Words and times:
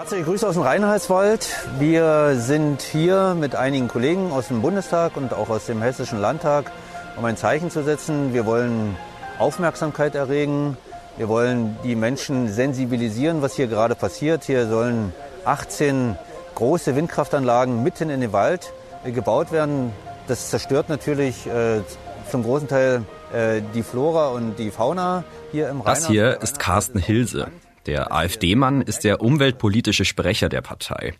Herzliche 0.00 0.24
Grüße 0.24 0.48
aus 0.48 0.54
dem 0.54 0.62
Rheinheitswald. 0.62 1.46
Wir 1.78 2.34
sind 2.38 2.80
hier 2.80 3.36
mit 3.38 3.54
einigen 3.54 3.86
Kollegen 3.86 4.32
aus 4.32 4.48
dem 4.48 4.62
Bundestag 4.62 5.14
und 5.14 5.34
auch 5.34 5.50
aus 5.50 5.66
dem 5.66 5.82
Hessischen 5.82 6.18
Landtag, 6.18 6.72
um 7.18 7.24
ein 7.26 7.36
Zeichen 7.36 7.70
zu 7.70 7.84
setzen. 7.84 8.32
Wir 8.32 8.46
wollen 8.46 8.96
Aufmerksamkeit 9.38 10.14
erregen. 10.14 10.78
Wir 11.18 11.28
wollen 11.28 11.76
die 11.84 11.96
Menschen 11.96 12.50
sensibilisieren, 12.50 13.42
was 13.42 13.56
hier 13.56 13.66
gerade 13.66 13.94
passiert. 13.94 14.44
Hier 14.44 14.66
sollen 14.68 15.12
18 15.44 16.16
große 16.54 16.96
Windkraftanlagen 16.96 17.82
mitten 17.82 18.08
in 18.08 18.22
den 18.22 18.32
Wald 18.32 18.72
äh, 19.04 19.12
gebaut 19.12 19.52
werden. 19.52 19.92
Das 20.28 20.48
zerstört 20.48 20.88
natürlich 20.88 21.46
äh, 21.46 21.82
zum 22.30 22.42
großen 22.42 22.68
Teil 22.68 23.02
äh, 23.34 23.60
die 23.74 23.82
Flora 23.82 24.28
und 24.28 24.58
die 24.58 24.70
Fauna 24.70 25.24
hier 25.52 25.68
im 25.68 25.82
Rhein. 25.82 25.94
Das 25.94 26.06
hier 26.06 26.40
ist 26.40 26.58
Carsten 26.58 26.98
Hilse. 26.98 27.48
Der 27.86 28.12
AfD-Mann 28.12 28.82
ist 28.82 29.04
der 29.04 29.22
umweltpolitische 29.22 30.04
Sprecher 30.04 30.48
der 30.48 30.60
Partei. 30.60 31.14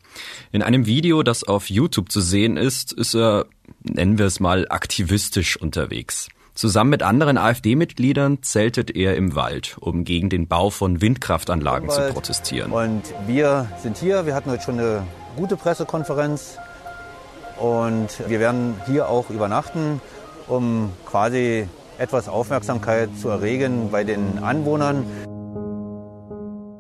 In 0.53 0.63
einem 0.63 0.87
Video, 0.87 1.23
das 1.23 1.43
auf 1.43 1.71
YouTube 1.71 2.13
zu 2.13 2.21
sehen 2.21 2.57
ist, 2.57 2.93
ist 2.93 3.15
er, 3.15 3.47
nennen 3.83 4.19
wir 4.19 4.27
es 4.27 4.41
mal, 4.41 4.67
aktivistisch 4.69 5.57
unterwegs. 5.57 6.29
Zusammen 6.55 6.91
mit 6.91 7.03
anderen 7.03 7.39
AfD-Mitgliedern 7.39 8.43
zeltet 8.43 8.95
er 8.95 9.17
im 9.17 9.35
Wald, 9.35 9.79
um 9.81 10.05
gegen 10.05 10.29
den 10.29 10.47
Bau 10.47 10.69
von 10.69 11.01
Windkraftanlagen 11.01 11.89
zu 11.89 12.13
protestieren. 12.13 12.71
Und 12.73 13.03
wir 13.27 13.71
sind 13.83 13.97
hier, 13.97 14.27
wir 14.27 14.35
hatten 14.35 14.51
heute 14.51 14.65
schon 14.65 14.79
eine 14.79 15.07
gute 15.37 15.57
Pressekonferenz 15.57 16.59
und 17.59 18.09
wir 18.29 18.41
werden 18.41 18.75
hier 18.87 19.09
auch 19.09 19.31
übernachten, 19.31 20.03
um 20.49 20.91
quasi 21.07 21.67
etwas 21.97 22.29
Aufmerksamkeit 22.29 23.09
zu 23.19 23.29
erregen 23.29 23.91
bei 23.91 24.05
den 24.05 24.43
Anwohnern. 24.43 25.07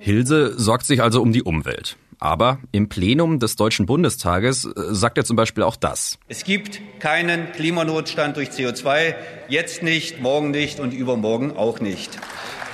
Hilse 0.01 0.59
sorgt 0.59 0.87
sich 0.87 1.03
also 1.03 1.21
um 1.21 1.31
die 1.31 1.43
Umwelt. 1.43 1.97
Aber 2.19 2.59
im 2.73 2.89
Plenum 2.89 3.39
des 3.39 3.57
Deutschen 3.57 3.85
Bundestages 3.87 4.65
äh, 4.65 4.71
sagt 4.91 5.19
er 5.19 5.25
zum 5.25 5.37
Beispiel 5.37 5.63
auch 5.63 5.77
das. 5.77 6.19
Es 6.29 6.45
gibt 6.45 6.81
keinen 7.01 7.53
Klimanotstand 7.53 8.37
durch 8.37 8.49
CO2, 8.49 9.15
jetzt 9.49 9.83
nicht, 9.83 10.21
morgen 10.21 10.51
nicht 10.51 10.81
und 10.81 10.93
übermorgen 10.93 11.57
auch 11.57 11.81
nicht. 11.81 12.19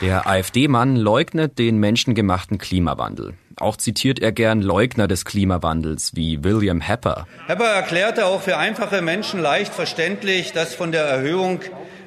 Der 0.01 0.29
AfD-Mann 0.29 0.95
leugnet 0.95 1.59
den 1.59 1.79
menschengemachten 1.79 2.59
Klimawandel. 2.59 3.35
Auch 3.59 3.77
zitiert 3.77 4.19
er 4.19 4.33
gern 4.33 4.61
Leugner 4.61 5.09
des 5.09 5.25
Klimawandels 5.25 6.15
wie 6.15 6.45
William 6.45 6.81
Hepper. 6.81 7.27
Hepper 7.47 7.65
erklärte 7.65 8.27
auch 8.27 8.43
für 8.43 8.59
einfache 8.59 9.01
Menschen 9.01 9.41
leicht 9.41 9.73
verständlich, 9.73 10.53
dass 10.53 10.75
von 10.75 10.93
der 10.93 11.05
Erhöhung 11.05 11.61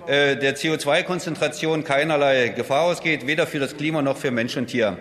der 0.10 0.58
CO2-Konzentration 0.58 1.84
keinerlei 1.84 2.48
Gefahr 2.48 2.82
ausgeht, 2.82 3.28
weder 3.28 3.46
für 3.46 3.60
das 3.60 3.78
Klima 3.78 4.02
noch 4.02 4.18
für 4.18 4.32
Mensch 4.32 4.58
und 4.58 4.68
Tier. 4.68 4.98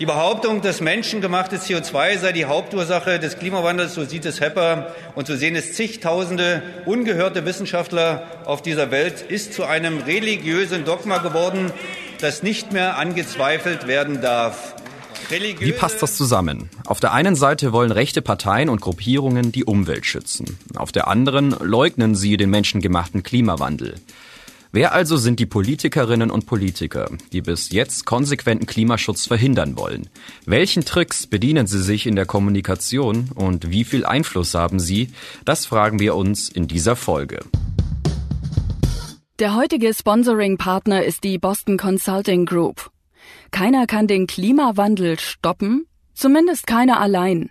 Die 0.00 0.06
Behauptung, 0.06 0.62
dass 0.62 0.80
menschengemachte 0.80 1.56
CO2 1.56 2.18
sei 2.18 2.32
die 2.32 2.44
Hauptursache 2.44 3.18
des 3.18 3.38
Klimawandels, 3.38 3.94
so 3.94 4.04
sieht 4.04 4.24
es 4.26 4.40
Hepper 4.40 4.94
und 5.16 5.26
so 5.26 5.34
sehen 5.34 5.56
es 5.56 5.74
zigtausende 5.74 6.62
ungehörte 6.86 7.44
Wissenschaftler 7.44 8.22
auf 8.44 8.62
dieser 8.62 8.90
Welt, 8.92 9.20
ist 9.20 9.52
zu 9.52 9.64
einem 9.64 9.98
religiösen 9.98 10.84
Dogma 10.84 11.18
geworden, 11.18 11.72
das 12.20 12.42
nicht 12.42 12.72
mehr 12.72 12.96
angezweifelt 12.96 13.86
werden 13.86 14.20
darf. 14.22 14.76
Religiöse 15.30 15.74
Wie 15.74 15.76
passt 15.76 16.00
das 16.00 16.16
zusammen? 16.16 16.70
Auf 16.86 17.00
der 17.00 17.12
einen 17.12 17.34
Seite 17.34 17.72
wollen 17.72 17.90
rechte 17.90 18.22
Parteien 18.22 18.68
und 18.68 18.80
Gruppierungen 18.80 19.52
die 19.52 19.64
Umwelt 19.64 20.06
schützen. 20.06 20.58
Auf 20.76 20.92
der 20.92 21.08
anderen 21.08 21.50
leugnen 21.60 22.14
sie 22.14 22.36
den 22.36 22.50
menschengemachten 22.50 23.24
Klimawandel. 23.24 23.96
Wer 24.70 24.92
also 24.92 25.16
sind 25.16 25.40
die 25.40 25.46
Politikerinnen 25.46 26.30
und 26.30 26.44
Politiker, 26.44 27.10
die 27.32 27.40
bis 27.40 27.70
jetzt 27.70 28.04
konsequenten 28.04 28.66
Klimaschutz 28.66 29.26
verhindern 29.26 29.78
wollen? 29.78 30.10
Welchen 30.44 30.84
Tricks 30.84 31.26
bedienen 31.26 31.66
sie 31.66 31.82
sich 31.82 32.06
in 32.06 32.16
der 32.16 32.26
Kommunikation 32.26 33.30
und 33.34 33.70
wie 33.70 33.84
viel 33.84 34.04
Einfluss 34.04 34.54
haben 34.54 34.78
sie? 34.78 35.08
Das 35.46 35.64
fragen 35.64 36.00
wir 36.00 36.14
uns 36.14 36.50
in 36.50 36.68
dieser 36.68 36.96
Folge. 36.96 37.40
Der 39.38 39.54
heutige 39.54 39.94
Sponsoring-Partner 39.94 41.02
ist 41.02 41.24
die 41.24 41.38
Boston 41.38 41.78
Consulting 41.78 42.44
Group. 42.44 42.90
Keiner 43.50 43.86
kann 43.86 44.06
den 44.06 44.26
Klimawandel 44.26 45.18
stoppen, 45.18 45.86
zumindest 46.12 46.66
keiner 46.66 47.00
allein. 47.00 47.50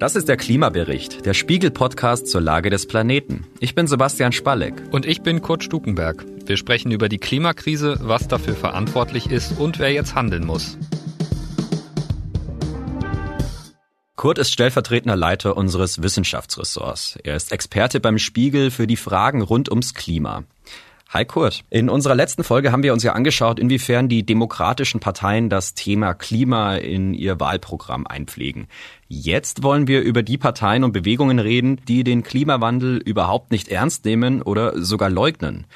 Das 0.00 0.16
ist 0.16 0.28
der 0.30 0.38
Klimabericht, 0.38 1.26
der 1.26 1.34
Spiegel-Podcast 1.34 2.26
zur 2.26 2.40
Lage 2.40 2.70
des 2.70 2.86
Planeten. 2.86 3.46
Ich 3.60 3.74
bin 3.74 3.86
Sebastian 3.86 4.32
Spalleck. 4.32 4.72
Und 4.90 5.04
ich 5.04 5.20
bin 5.20 5.42
Kurt 5.42 5.62
Stukenberg. 5.62 6.24
Wir 6.46 6.56
sprechen 6.56 6.90
über 6.90 7.10
die 7.10 7.18
Klimakrise, 7.18 7.98
was 8.00 8.26
dafür 8.26 8.54
verantwortlich 8.54 9.30
ist 9.30 9.58
und 9.58 9.78
wer 9.78 9.92
jetzt 9.92 10.14
handeln 10.14 10.46
muss. 10.46 10.78
Kurt 14.16 14.38
ist 14.38 14.52
stellvertretender 14.52 15.16
Leiter 15.16 15.58
unseres 15.58 16.02
Wissenschaftsressorts. 16.02 17.18
Er 17.22 17.36
ist 17.36 17.52
Experte 17.52 18.00
beim 18.00 18.16
Spiegel 18.16 18.70
für 18.70 18.86
die 18.86 18.96
Fragen 18.96 19.42
rund 19.42 19.68
ums 19.68 19.92
Klima. 19.92 20.44
Hi 21.12 21.24
Kurt. 21.24 21.64
In 21.70 21.88
unserer 21.88 22.14
letzten 22.14 22.44
Folge 22.44 22.70
haben 22.70 22.84
wir 22.84 22.92
uns 22.92 23.02
ja 23.02 23.14
angeschaut, 23.14 23.58
inwiefern 23.58 24.08
die 24.08 24.24
demokratischen 24.24 25.00
Parteien 25.00 25.48
das 25.48 25.74
Thema 25.74 26.14
Klima 26.14 26.76
in 26.76 27.14
ihr 27.14 27.40
Wahlprogramm 27.40 28.06
einpflegen. 28.06 28.68
Jetzt 29.08 29.64
wollen 29.64 29.88
wir 29.88 30.02
über 30.02 30.22
die 30.22 30.38
Parteien 30.38 30.84
und 30.84 30.92
Bewegungen 30.92 31.40
reden, 31.40 31.80
die 31.88 32.04
den 32.04 32.22
Klimawandel 32.22 32.98
überhaupt 32.98 33.50
nicht 33.50 33.66
ernst 33.66 34.04
nehmen 34.04 34.40
oder 34.40 34.80
sogar 34.80 35.10
leugnen. 35.10 35.66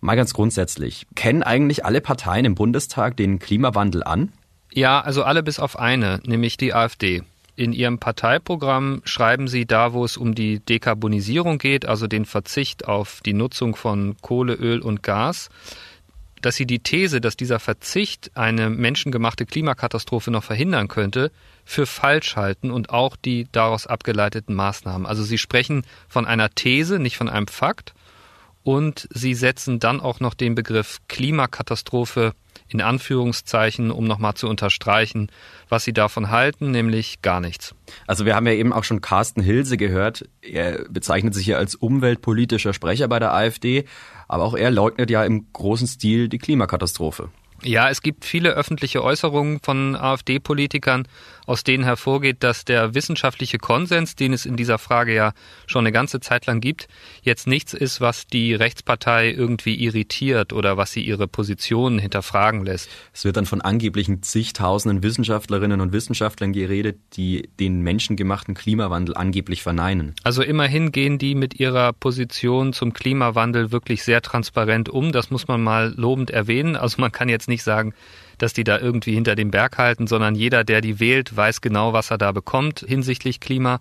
Mal 0.00 0.16
ganz 0.16 0.34
grundsätzlich, 0.34 1.06
kennen 1.14 1.44
eigentlich 1.44 1.84
alle 1.84 2.00
Parteien 2.00 2.44
im 2.44 2.56
Bundestag 2.56 3.16
den 3.16 3.38
Klimawandel 3.38 4.02
an? 4.02 4.32
Ja, 4.72 5.00
also 5.00 5.22
alle 5.22 5.44
bis 5.44 5.60
auf 5.60 5.78
eine, 5.78 6.20
nämlich 6.24 6.56
die 6.56 6.74
AfD. 6.74 7.22
In 7.56 7.72
Ihrem 7.72 7.98
Parteiprogramm 7.98 9.02
schreiben 9.04 9.48
Sie 9.48 9.66
da, 9.66 9.92
wo 9.92 10.04
es 10.04 10.16
um 10.16 10.34
die 10.34 10.60
Dekarbonisierung 10.60 11.58
geht, 11.58 11.86
also 11.86 12.06
den 12.06 12.24
Verzicht 12.24 12.86
auf 12.86 13.20
die 13.24 13.34
Nutzung 13.34 13.76
von 13.76 14.16
Kohle, 14.22 14.54
Öl 14.54 14.80
und 14.80 15.02
Gas, 15.02 15.50
dass 16.40 16.56
Sie 16.56 16.66
die 16.66 16.78
These, 16.78 17.20
dass 17.20 17.36
dieser 17.36 17.60
Verzicht 17.60 18.30
eine 18.34 18.70
menschengemachte 18.70 19.46
Klimakatastrophe 19.46 20.30
noch 20.30 20.44
verhindern 20.44 20.88
könnte, 20.88 21.30
für 21.64 21.86
falsch 21.86 22.36
halten 22.36 22.70
und 22.70 22.90
auch 22.90 23.16
die 23.16 23.46
daraus 23.52 23.86
abgeleiteten 23.86 24.54
Maßnahmen. 24.54 25.06
Also 25.06 25.22
Sie 25.22 25.38
sprechen 25.38 25.84
von 26.08 26.26
einer 26.26 26.50
These, 26.50 26.98
nicht 26.98 27.16
von 27.16 27.28
einem 27.28 27.46
Fakt. 27.46 27.94
Und 28.62 29.08
Sie 29.12 29.34
setzen 29.34 29.80
dann 29.80 30.00
auch 30.00 30.20
noch 30.20 30.34
den 30.34 30.54
Begriff 30.54 30.98
Klimakatastrophe 31.08 32.34
in 32.72 32.80
Anführungszeichen, 32.80 33.90
um 33.90 34.04
nochmal 34.04 34.34
zu 34.34 34.48
unterstreichen, 34.48 35.30
was 35.68 35.84
sie 35.84 35.92
davon 35.92 36.30
halten, 36.30 36.70
nämlich 36.70 37.22
gar 37.22 37.40
nichts. 37.40 37.74
Also 38.06 38.26
wir 38.26 38.34
haben 38.34 38.46
ja 38.46 38.52
eben 38.52 38.72
auch 38.72 38.84
schon 38.84 39.00
Carsten 39.00 39.42
Hilse 39.42 39.76
gehört. 39.76 40.28
Er 40.42 40.84
bezeichnet 40.88 41.34
sich 41.34 41.46
ja 41.46 41.56
als 41.56 41.74
umweltpolitischer 41.74 42.72
Sprecher 42.72 43.08
bei 43.08 43.18
der 43.18 43.32
AfD, 43.34 43.84
aber 44.28 44.44
auch 44.44 44.54
er 44.54 44.70
leugnet 44.70 45.10
ja 45.10 45.24
im 45.24 45.52
großen 45.52 45.86
Stil 45.86 46.28
die 46.28 46.38
Klimakatastrophe. 46.38 47.30
Ja, 47.62 47.90
es 47.90 48.00
gibt 48.00 48.24
viele 48.24 48.50
öffentliche 48.50 49.04
Äußerungen 49.04 49.60
von 49.60 49.94
AfD-Politikern, 49.94 51.06
aus 51.46 51.62
denen 51.62 51.84
hervorgeht, 51.84 52.38
dass 52.40 52.64
der 52.64 52.94
wissenschaftliche 52.94 53.58
Konsens, 53.58 54.14
den 54.14 54.32
es 54.32 54.46
in 54.46 54.56
dieser 54.56 54.78
Frage 54.78 55.14
ja 55.14 55.32
schon 55.66 55.80
eine 55.80 55.92
ganze 55.92 56.20
Zeit 56.20 56.46
lang 56.46 56.60
gibt, 56.60 56.88
jetzt 57.22 57.46
nichts 57.46 57.74
ist, 57.74 58.00
was 58.00 58.26
die 58.26 58.54
Rechtspartei 58.54 59.30
irgendwie 59.30 59.74
irritiert 59.74 60.54
oder 60.54 60.78
was 60.78 60.92
sie 60.92 61.02
ihre 61.02 61.28
Positionen 61.28 61.98
hinterfragen 61.98 62.64
lässt. 62.64 62.88
Es 63.12 63.24
wird 63.24 63.36
dann 63.36 63.46
von 63.46 63.60
angeblichen 63.60 64.22
zigtausenden 64.22 65.02
Wissenschaftlerinnen 65.02 65.82
und 65.82 65.92
Wissenschaftlern 65.92 66.52
geredet, 66.52 66.98
die 67.14 67.50
den 67.58 67.82
menschengemachten 67.82 68.54
Klimawandel 68.54 69.16
angeblich 69.16 69.62
verneinen. 69.62 70.14
Also 70.22 70.42
immerhin 70.42 70.92
gehen 70.92 71.18
die 71.18 71.34
mit 71.34 71.60
ihrer 71.60 71.92
Position 71.92 72.72
zum 72.72 72.94
Klimawandel 72.94 73.70
wirklich 73.70 74.02
sehr 74.04 74.22
transparent 74.22 74.88
um. 74.88 75.12
Das 75.12 75.30
muss 75.30 75.48
man 75.48 75.60
mal 75.62 75.92
lobend 75.96 76.30
erwähnen. 76.30 76.76
Also 76.76 77.00
man 77.00 77.12
kann 77.12 77.28
jetzt 77.28 77.49
nicht 77.50 77.62
sagen, 77.62 77.92
dass 78.38 78.54
die 78.54 78.64
da 78.64 78.78
irgendwie 78.78 79.12
hinter 79.12 79.34
dem 79.36 79.50
Berg 79.50 79.76
halten, 79.76 80.06
sondern 80.06 80.34
jeder, 80.34 80.64
der 80.64 80.80
die 80.80 80.98
wählt, 80.98 81.36
weiß 81.36 81.60
genau, 81.60 81.92
was 81.92 82.10
er 82.10 82.16
da 82.16 82.32
bekommt 82.32 82.84
hinsichtlich 82.86 83.40
Klima. 83.40 83.80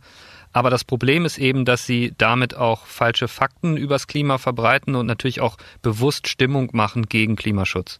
Aber 0.51 0.69
das 0.69 0.83
Problem 0.83 1.25
ist 1.25 1.37
eben, 1.37 1.63
dass 1.63 1.85
sie 1.85 2.13
damit 2.17 2.55
auch 2.55 2.85
falsche 2.85 3.27
Fakten 3.27 3.77
übers 3.77 4.07
Klima 4.07 4.37
verbreiten 4.37 4.95
und 4.95 5.05
natürlich 5.05 5.41
auch 5.41 5.57
bewusst 5.81 6.27
Stimmung 6.27 6.69
machen 6.73 7.03
gegen 7.03 7.35
Klimaschutz. 7.35 7.97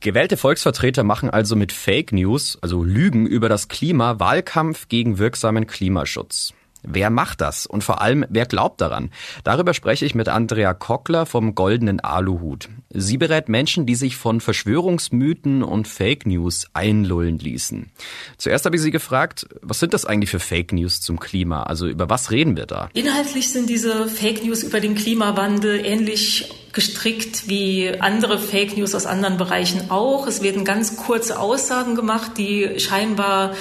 Gewählte 0.00 0.38
Volksvertreter 0.38 1.04
machen 1.04 1.28
also 1.28 1.56
mit 1.56 1.72
Fake 1.72 2.12
News, 2.12 2.58
also 2.62 2.82
Lügen 2.82 3.26
über 3.26 3.50
das 3.50 3.68
Klima, 3.68 4.18
Wahlkampf 4.18 4.88
gegen 4.88 5.18
wirksamen 5.18 5.66
Klimaschutz. 5.66 6.54
Wer 6.82 7.10
macht 7.10 7.40
das? 7.40 7.66
Und 7.66 7.84
vor 7.84 8.00
allem, 8.00 8.24
wer 8.28 8.46
glaubt 8.46 8.80
daran? 8.80 9.10
Darüber 9.44 9.74
spreche 9.74 10.06
ich 10.06 10.14
mit 10.14 10.28
Andrea 10.28 10.74
Kockler 10.74 11.26
vom 11.26 11.54
Goldenen 11.54 12.00
Aluhut. 12.00 12.68
Sie 12.90 13.18
berät 13.18 13.48
Menschen, 13.48 13.86
die 13.86 13.94
sich 13.94 14.16
von 14.16 14.40
Verschwörungsmythen 14.40 15.62
und 15.62 15.88
Fake 15.88 16.26
News 16.26 16.66
einlullen 16.72 17.38
ließen. 17.38 17.90
Zuerst 18.38 18.64
habe 18.64 18.76
ich 18.76 18.82
sie 18.82 18.90
gefragt, 18.90 19.46
was 19.62 19.78
sind 19.78 19.94
das 19.94 20.04
eigentlich 20.04 20.30
für 20.30 20.40
Fake 20.40 20.72
News 20.72 21.00
zum 21.00 21.20
Klima? 21.20 21.64
Also 21.64 21.86
über 21.86 22.08
was 22.08 22.30
reden 22.30 22.56
wir 22.56 22.66
da? 22.66 22.88
Inhaltlich 22.94 23.50
sind 23.50 23.68
diese 23.68 24.08
Fake 24.08 24.44
News 24.44 24.62
über 24.62 24.80
den 24.80 24.94
Klimawandel 24.94 25.84
ähnlich 25.84 26.50
gestrickt 26.72 27.48
wie 27.48 27.90
andere 28.00 28.38
Fake 28.38 28.76
News 28.76 28.94
aus 28.94 29.06
anderen 29.06 29.36
Bereichen 29.36 29.90
auch. 29.90 30.26
Es 30.26 30.42
werden 30.42 30.64
ganz 30.64 30.96
kurze 30.96 31.38
Aussagen 31.38 31.96
gemacht, 31.96 32.32
die 32.38 32.78
scheinbar 32.78 33.54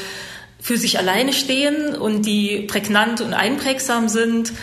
für 0.60 0.78
sich 0.78 1.00
alleine 1.00 1.34
stehen 1.34 1.96
und 1.96 2.26
die 2.26 2.62
prägnant 2.62 3.22
und 3.22 3.34
einprägsam 3.34 4.10
sind 4.10 4.54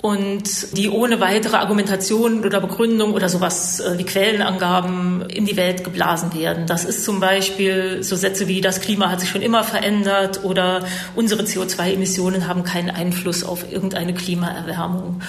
und 0.00 0.76
die 0.76 0.88
ohne 0.88 1.20
weitere 1.20 1.56
Argumentation 1.56 2.44
oder 2.44 2.60
Begründung 2.60 3.14
oder 3.14 3.28
sowas 3.28 3.80
äh, 3.80 3.98
wie 3.98 4.04
Quellenangaben 4.04 5.22
in 5.28 5.44
die 5.44 5.56
Welt 5.56 5.82
geblasen 5.82 6.34
werden. 6.34 6.66
Das 6.66 6.84
ist 6.84 7.04
zum 7.04 7.18
Beispiel 7.18 8.02
so 8.04 8.14
Sätze 8.14 8.46
wie 8.46 8.60
das 8.60 8.80
Klima 8.80 9.10
hat 9.10 9.20
sich 9.20 9.28
schon 9.28 9.42
immer 9.42 9.64
verändert 9.64 10.44
oder 10.44 10.84
unsere 11.16 11.42
CO2-Emissionen 11.42 12.46
haben 12.46 12.62
keinen 12.62 12.90
Einfluss 12.90 13.42
auf 13.42 13.72
irgendeine 13.72 14.14
Klimaerwärmung. 14.14 15.20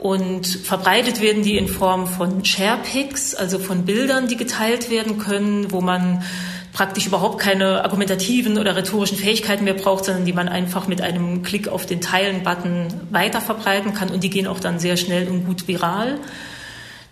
Und 0.00 0.46
verbreitet 0.46 1.20
werden 1.20 1.42
die 1.42 1.56
in 1.56 1.66
Form 1.66 2.06
von 2.06 2.44
Sharepics, 2.44 3.34
also 3.34 3.58
von 3.58 3.84
Bildern, 3.84 4.28
die 4.28 4.36
geteilt 4.36 4.90
werden 4.90 5.18
können, 5.18 5.72
wo 5.72 5.80
man 5.80 6.22
praktisch 6.78 7.08
überhaupt 7.08 7.40
keine 7.40 7.82
argumentativen 7.82 8.56
oder 8.56 8.76
rhetorischen 8.76 9.18
Fähigkeiten 9.18 9.64
mehr 9.64 9.74
braucht, 9.74 10.04
sondern 10.04 10.24
die 10.24 10.32
man 10.32 10.48
einfach 10.48 10.86
mit 10.86 11.00
einem 11.00 11.42
Klick 11.42 11.66
auf 11.66 11.86
den 11.86 12.00
Teilen-Button 12.00 12.86
weiter 13.10 13.40
verbreiten 13.40 13.94
kann 13.94 14.10
und 14.10 14.22
die 14.22 14.30
gehen 14.30 14.46
auch 14.46 14.60
dann 14.60 14.78
sehr 14.78 14.96
schnell 14.96 15.26
und 15.26 15.44
gut 15.44 15.66
viral. 15.66 16.20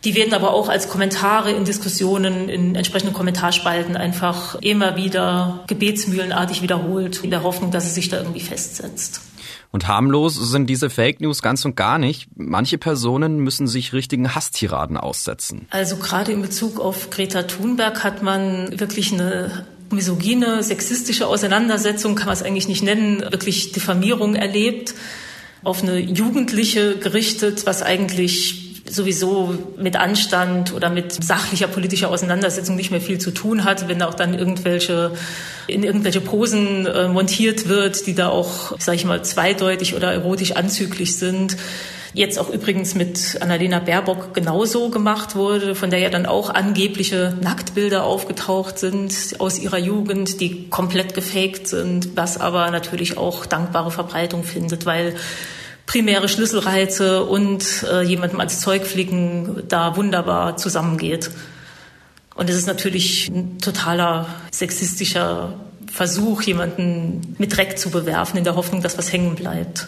Die 0.05 0.15
werden 0.15 0.35
aber 0.35 0.55
auch 0.55 0.69
als 0.69 0.89
Kommentare 0.89 1.51
in 1.51 1.65
Diskussionen, 1.65 2.49
in 2.49 2.77
entsprechenden 2.77 3.13
Kommentarspalten 3.13 3.97
einfach 3.97 4.55
immer 4.61 4.95
wieder 4.95 5.65
gebetsmühlenartig 5.67 6.63
wiederholt, 6.63 7.25
in 7.25 7.31
der 7.31 7.43
Hoffnung, 7.43 7.73
dass 7.73 7.87
es 7.87 7.97
sich 7.97 8.09
da 8.09 8.19
irgendwie 8.19 8.43
festsetzt. 8.43 9.21
Und 9.71 9.89
harmlos 9.89 10.35
sind 10.35 10.69
diese 10.69 10.91
Fake 10.91 11.21
News 11.21 11.43
ganz 11.43 11.65
und 11.65 11.77
gar 11.77 11.99
nicht. 11.99 12.29
Manche 12.37 12.79
Personen 12.79 13.39
müssen 13.41 13.67
sich 13.67 13.93
richtigen 13.93 14.35
Hasstiraden 14.35 14.97
aussetzen. 14.97 15.67
Also 15.71 15.97
gerade 15.97 16.33
in 16.33 16.43
Bezug 16.43 16.81
auf 16.81 17.11
Greta 17.11 17.43
Thunberg 17.43 18.05
hat 18.05 18.23
man 18.23 18.79
wirklich 18.79 19.13
eine 19.13 19.67
misogyne, 19.91 20.63
sexistische 20.63 21.27
Auseinandersetzung, 21.27 22.15
kann 22.15 22.27
man 22.27 22.35
es 22.35 22.43
eigentlich 22.43 22.69
nicht 22.69 22.83
nennen, 22.83 23.21
wirklich 23.21 23.73
Diffamierung 23.73 24.35
erlebt, 24.35 24.95
auf 25.63 25.83
eine 25.83 25.99
Jugendliche 25.99 26.97
gerichtet, 26.99 27.67
was 27.67 27.83
eigentlich 27.83 28.66
sowieso 28.91 29.57
mit 29.77 29.97
Anstand 29.97 30.73
oder 30.75 30.91
mit 30.91 31.13
sachlicher 31.13 31.69
politischer 31.69 32.11
Auseinandersetzung 32.11 32.77
nicht 32.77 32.91
mehr 32.91 33.01
viel 33.01 33.19
zu 33.19 33.31
tun 33.31 33.65
hat, 33.65 33.89
wenn 33.89 34.03
auch 34.03 34.15
dann 34.15 34.39
irgendwelche 34.39 35.13
in 35.67 35.83
irgendwelche 35.83 36.21
Posen 36.21 36.87
äh, 36.87 37.09
montiert 37.09 37.69
wird, 37.69 38.07
die 38.07 38.15
da 38.15 38.29
auch, 38.29 38.79
sage 38.79 38.97
ich 38.97 39.05
mal, 39.05 39.25
zweideutig 39.25 39.95
oder 39.95 40.13
erotisch 40.13 40.53
anzüglich 40.53 41.17
sind. 41.17 41.57
Jetzt 42.15 42.39
auch 42.39 42.49
übrigens 42.49 42.95
mit 42.95 43.43
Annalena 43.43 43.79
Baerbock 43.79 44.33
genauso 44.33 44.89
gemacht 44.89 45.37
wurde, 45.37 45.75
von 45.75 45.91
der 45.91 45.99
ja 45.99 46.09
dann 46.09 46.25
auch 46.25 46.49
angebliche 46.49 47.37
Nacktbilder 47.43 48.05
aufgetaucht 48.05 48.79
sind 48.79 49.13
aus 49.39 49.59
ihrer 49.59 49.77
Jugend, 49.77 50.41
die 50.41 50.71
komplett 50.71 51.13
gefaked 51.13 51.69
sind, 51.69 52.17
was 52.17 52.41
aber 52.41 52.71
natürlich 52.71 53.19
auch 53.19 53.45
dankbare 53.45 53.91
Verbreitung 53.91 54.45
findet, 54.45 54.87
weil 54.87 55.15
primäre 55.87 56.29
Schlüsselreize 56.29 57.25
und 57.25 57.85
äh, 57.91 58.03
jemandem 58.03 58.41
als 58.41 58.61
Zeug 58.61 58.85
fliegen 58.85 59.63
da 59.69 59.97
wunderbar 59.97 60.57
zusammengeht. 60.57 61.31
Und 62.35 62.51
es 62.51 62.57
ist 62.57 62.67
natürlich 62.67 63.29
ein 63.29 63.59
totaler 63.59 64.27
sexistischer 64.51 65.55
Versuch, 65.91 66.43
jemanden 66.43 67.35
mit 67.39 67.57
Dreck 67.57 67.79
zu 67.79 67.91
bewerfen, 67.91 68.37
in 68.37 68.45
der 68.45 68.57
Hoffnung, 68.57 68.83
dass 68.83 68.99
was 68.99 69.13
hängen 69.13 69.37
bleibt. 69.37 69.87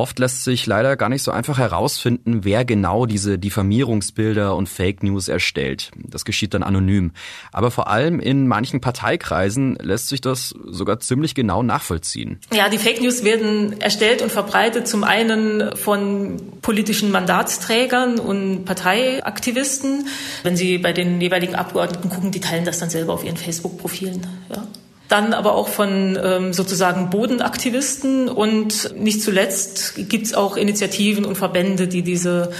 Oft 0.00 0.18
lässt 0.18 0.44
sich 0.44 0.64
leider 0.64 0.96
gar 0.96 1.10
nicht 1.10 1.22
so 1.22 1.30
einfach 1.30 1.58
herausfinden, 1.58 2.42
wer 2.42 2.64
genau 2.64 3.04
diese 3.04 3.38
Diffamierungsbilder 3.38 4.56
und 4.56 4.66
Fake 4.66 5.02
News 5.02 5.28
erstellt. 5.28 5.90
Das 5.94 6.24
geschieht 6.24 6.54
dann 6.54 6.62
anonym. 6.62 7.12
Aber 7.52 7.70
vor 7.70 7.88
allem 7.88 8.18
in 8.18 8.48
manchen 8.48 8.80
Parteikreisen 8.80 9.74
lässt 9.74 10.08
sich 10.08 10.22
das 10.22 10.54
sogar 10.64 11.00
ziemlich 11.00 11.34
genau 11.34 11.62
nachvollziehen. 11.62 12.40
Ja, 12.50 12.70
die 12.70 12.78
Fake 12.78 13.02
News 13.02 13.24
werden 13.24 13.78
erstellt 13.78 14.22
und 14.22 14.32
verbreitet 14.32 14.88
zum 14.88 15.04
einen 15.04 15.76
von 15.76 16.40
politischen 16.62 17.10
Mandatsträgern 17.10 18.18
und 18.18 18.64
Parteiaktivisten. 18.64 20.08
Wenn 20.42 20.56
Sie 20.56 20.78
bei 20.78 20.94
den 20.94 21.20
jeweiligen 21.20 21.56
Abgeordneten 21.56 22.08
gucken, 22.08 22.30
die 22.30 22.40
teilen 22.40 22.64
das 22.64 22.78
dann 22.78 22.88
selber 22.88 23.12
auf 23.12 23.22
ihren 23.22 23.36
Facebook-Profilen. 23.36 24.26
Ja 24.48 24.66
dann 25.10 25.34
aber 25.34 25.54
auch 25.54 25.68
von 25.68 26.18
ähm, 26.22 26.52
sozusagen 26.52 27.10
Bodenaktivisten 27.10 28.28
und 28.28 28.94
nicht 28.96 29.22
zuletzt 29.22 29.94
gibt 30.08 30.26
es 30.26 30.34
auch 30.34 30.56
Initiativen 30.56 31.24
und 31.24 31.36
Verbände, 31.36 31.88
die 31.88 32.02
diese 32.02 32.52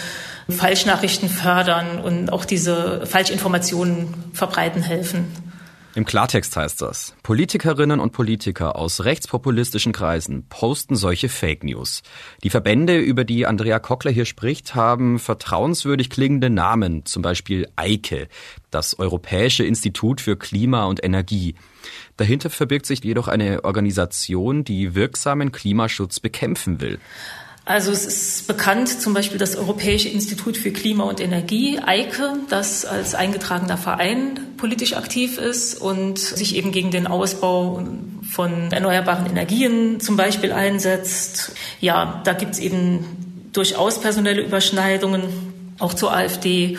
Falschnachrichten 0.49 1.29
fördern 1.29 2.01
und 2.01 2.33
auch 2.33 2.45
diese 2.45 3.07
Falschinformationen 3.07 4.15
verbreiten 4.33 4.83
helfen. 4.83 5.29
Im 5.97 6.05
Klartext 6.05 6.57
heißt 6.57 6.83
das, 6.83 7.17
Politikerinnen 7.25 7.99
und 7.99 8.13
Politiker 8.13 8.77
aus 8.77 9.05
rechtspopulistischen 9.05 9.93
Kreisen 9.93 10.47
posten 10.49 10.95
solche 10.95 11.29
Fake 11.29 11.65
News. 11.65 12.03
Die 12.45 12.51
Verbände, 12.51 12.99
über 12.99 13.25
die 13.25 13.45
Andrea 13.45 13.81
Kockler 13.81 14.13
hier 14.13 14.25
spricht, 14.25 14.77
haben 14.77 15.19
vertrauenswürdig 15.19 16.09
klingende 16.09 16.49
Namen, 16.49 17.07
zum 17.07 17.23
Beispiel 17.23 17.67
EIKE, 17.75 18.29
das 18.71 19.01
Europäische 19.01 19.65
Institut 19.65 20.21
für 20.21 20.37
Klima 20.37 20.85
und 20.85 21.03
Energie. 21.03 21.57
Dahinter 22.21 22.51
verbirgt 22.51 22.85
sich 22.85 23.03
jedoch 23.03 23.29
eine 23.29 23.65
Organisation, 23.65 24.63
die 24.63 24.95
wirksamen 24.95 25.53
Klimaschutz 25.53 26.21
bekämpfen 26.21 26.79
will. 26.83 26.99
Also 27.65 27.93
es 27.93 28.05
ist 28.05 28.47
bekannt 28.47 29.01
zum 29.01 29.15
Beispiel 29.15 29.39
das 29.39 29.57
Europäische 29.57 30.11
Institut 30.11 30.59
für 30.59 30.71
Klima 30.71 31.05
und 31.05 31.19
Energie, 31.19 31.79
EIKE, 31.79 32.35
das 32.51 32.85
als 32.85 33.15
eingetragener 33.15 33.79
Verein 33.79 34.39
politisch 34.59 34.93
aktiv 34.93 35.39
ist 35.39 35.81
und 35.81 36.19
sich 36.19 36.57
eben 36.57 36.73
gegen 36.73 36.91
den 36.91 37.07
Ausbau 37.07 37.83
von 38.31 38.71
erneuerbaren 38.71 39.25
Energien 39.25 39.99
zum 40.01 40.19
Beispiel 40.19 40.53
einsetzt. 40.53 41.53
Ja, 41.81 42.21
da 42.27 42.35
gibt 42.35 42.53
es 42.53 42.59
eben 42.59 43.49
durchaus 43.55 43.99
personelle 43.99 44.43
Überschneidungen, 44.43 45.23
auch 45.79 45.95
zur 45.95 46.15
AfD. 46.15 46.77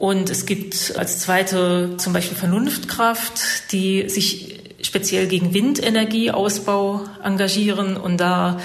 Und 0.00 0.30
es 0.30 0.46
gibt 0.46 0.94
als 0.96 1.18
zweite 1.18 1.98
zum 1.98 2.14
Beispiel 2.14 2.34
Vernunftkraft, 2.34 3.70
die 3.70 4.08
sich 4.08 4.58
speziell 4.80 5.26
gegen 5.26 5.52
Windenergieausbau 5.52 7.02
engagieren 7.22 7.98
und 7.98 8.16
da 8.16 8.58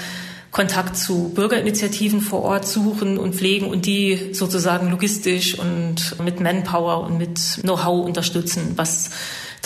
Kontakt 0.50 0.96
zu 0.96 1.34
Bürgerinitiativen 1.34 2.22
vor 2.22 2.40
Ort 2.40 2.66
suchen 2.66 3.18
und 3.18 3.34
pflegen 3.34 3.66
und 3.66 3.84
die 3.84 4.32
sozusagen 4.32 4.90
logistisch 4.90 5.58
und 5.58 6.18
mit 6.24 6.40
Manpower 6.40 7.02
und 7.02 7.18
mit 7.18 7.38
Know-how 7.60 8.06
unterstützen, 8.06 8.72
was 8.76 9.10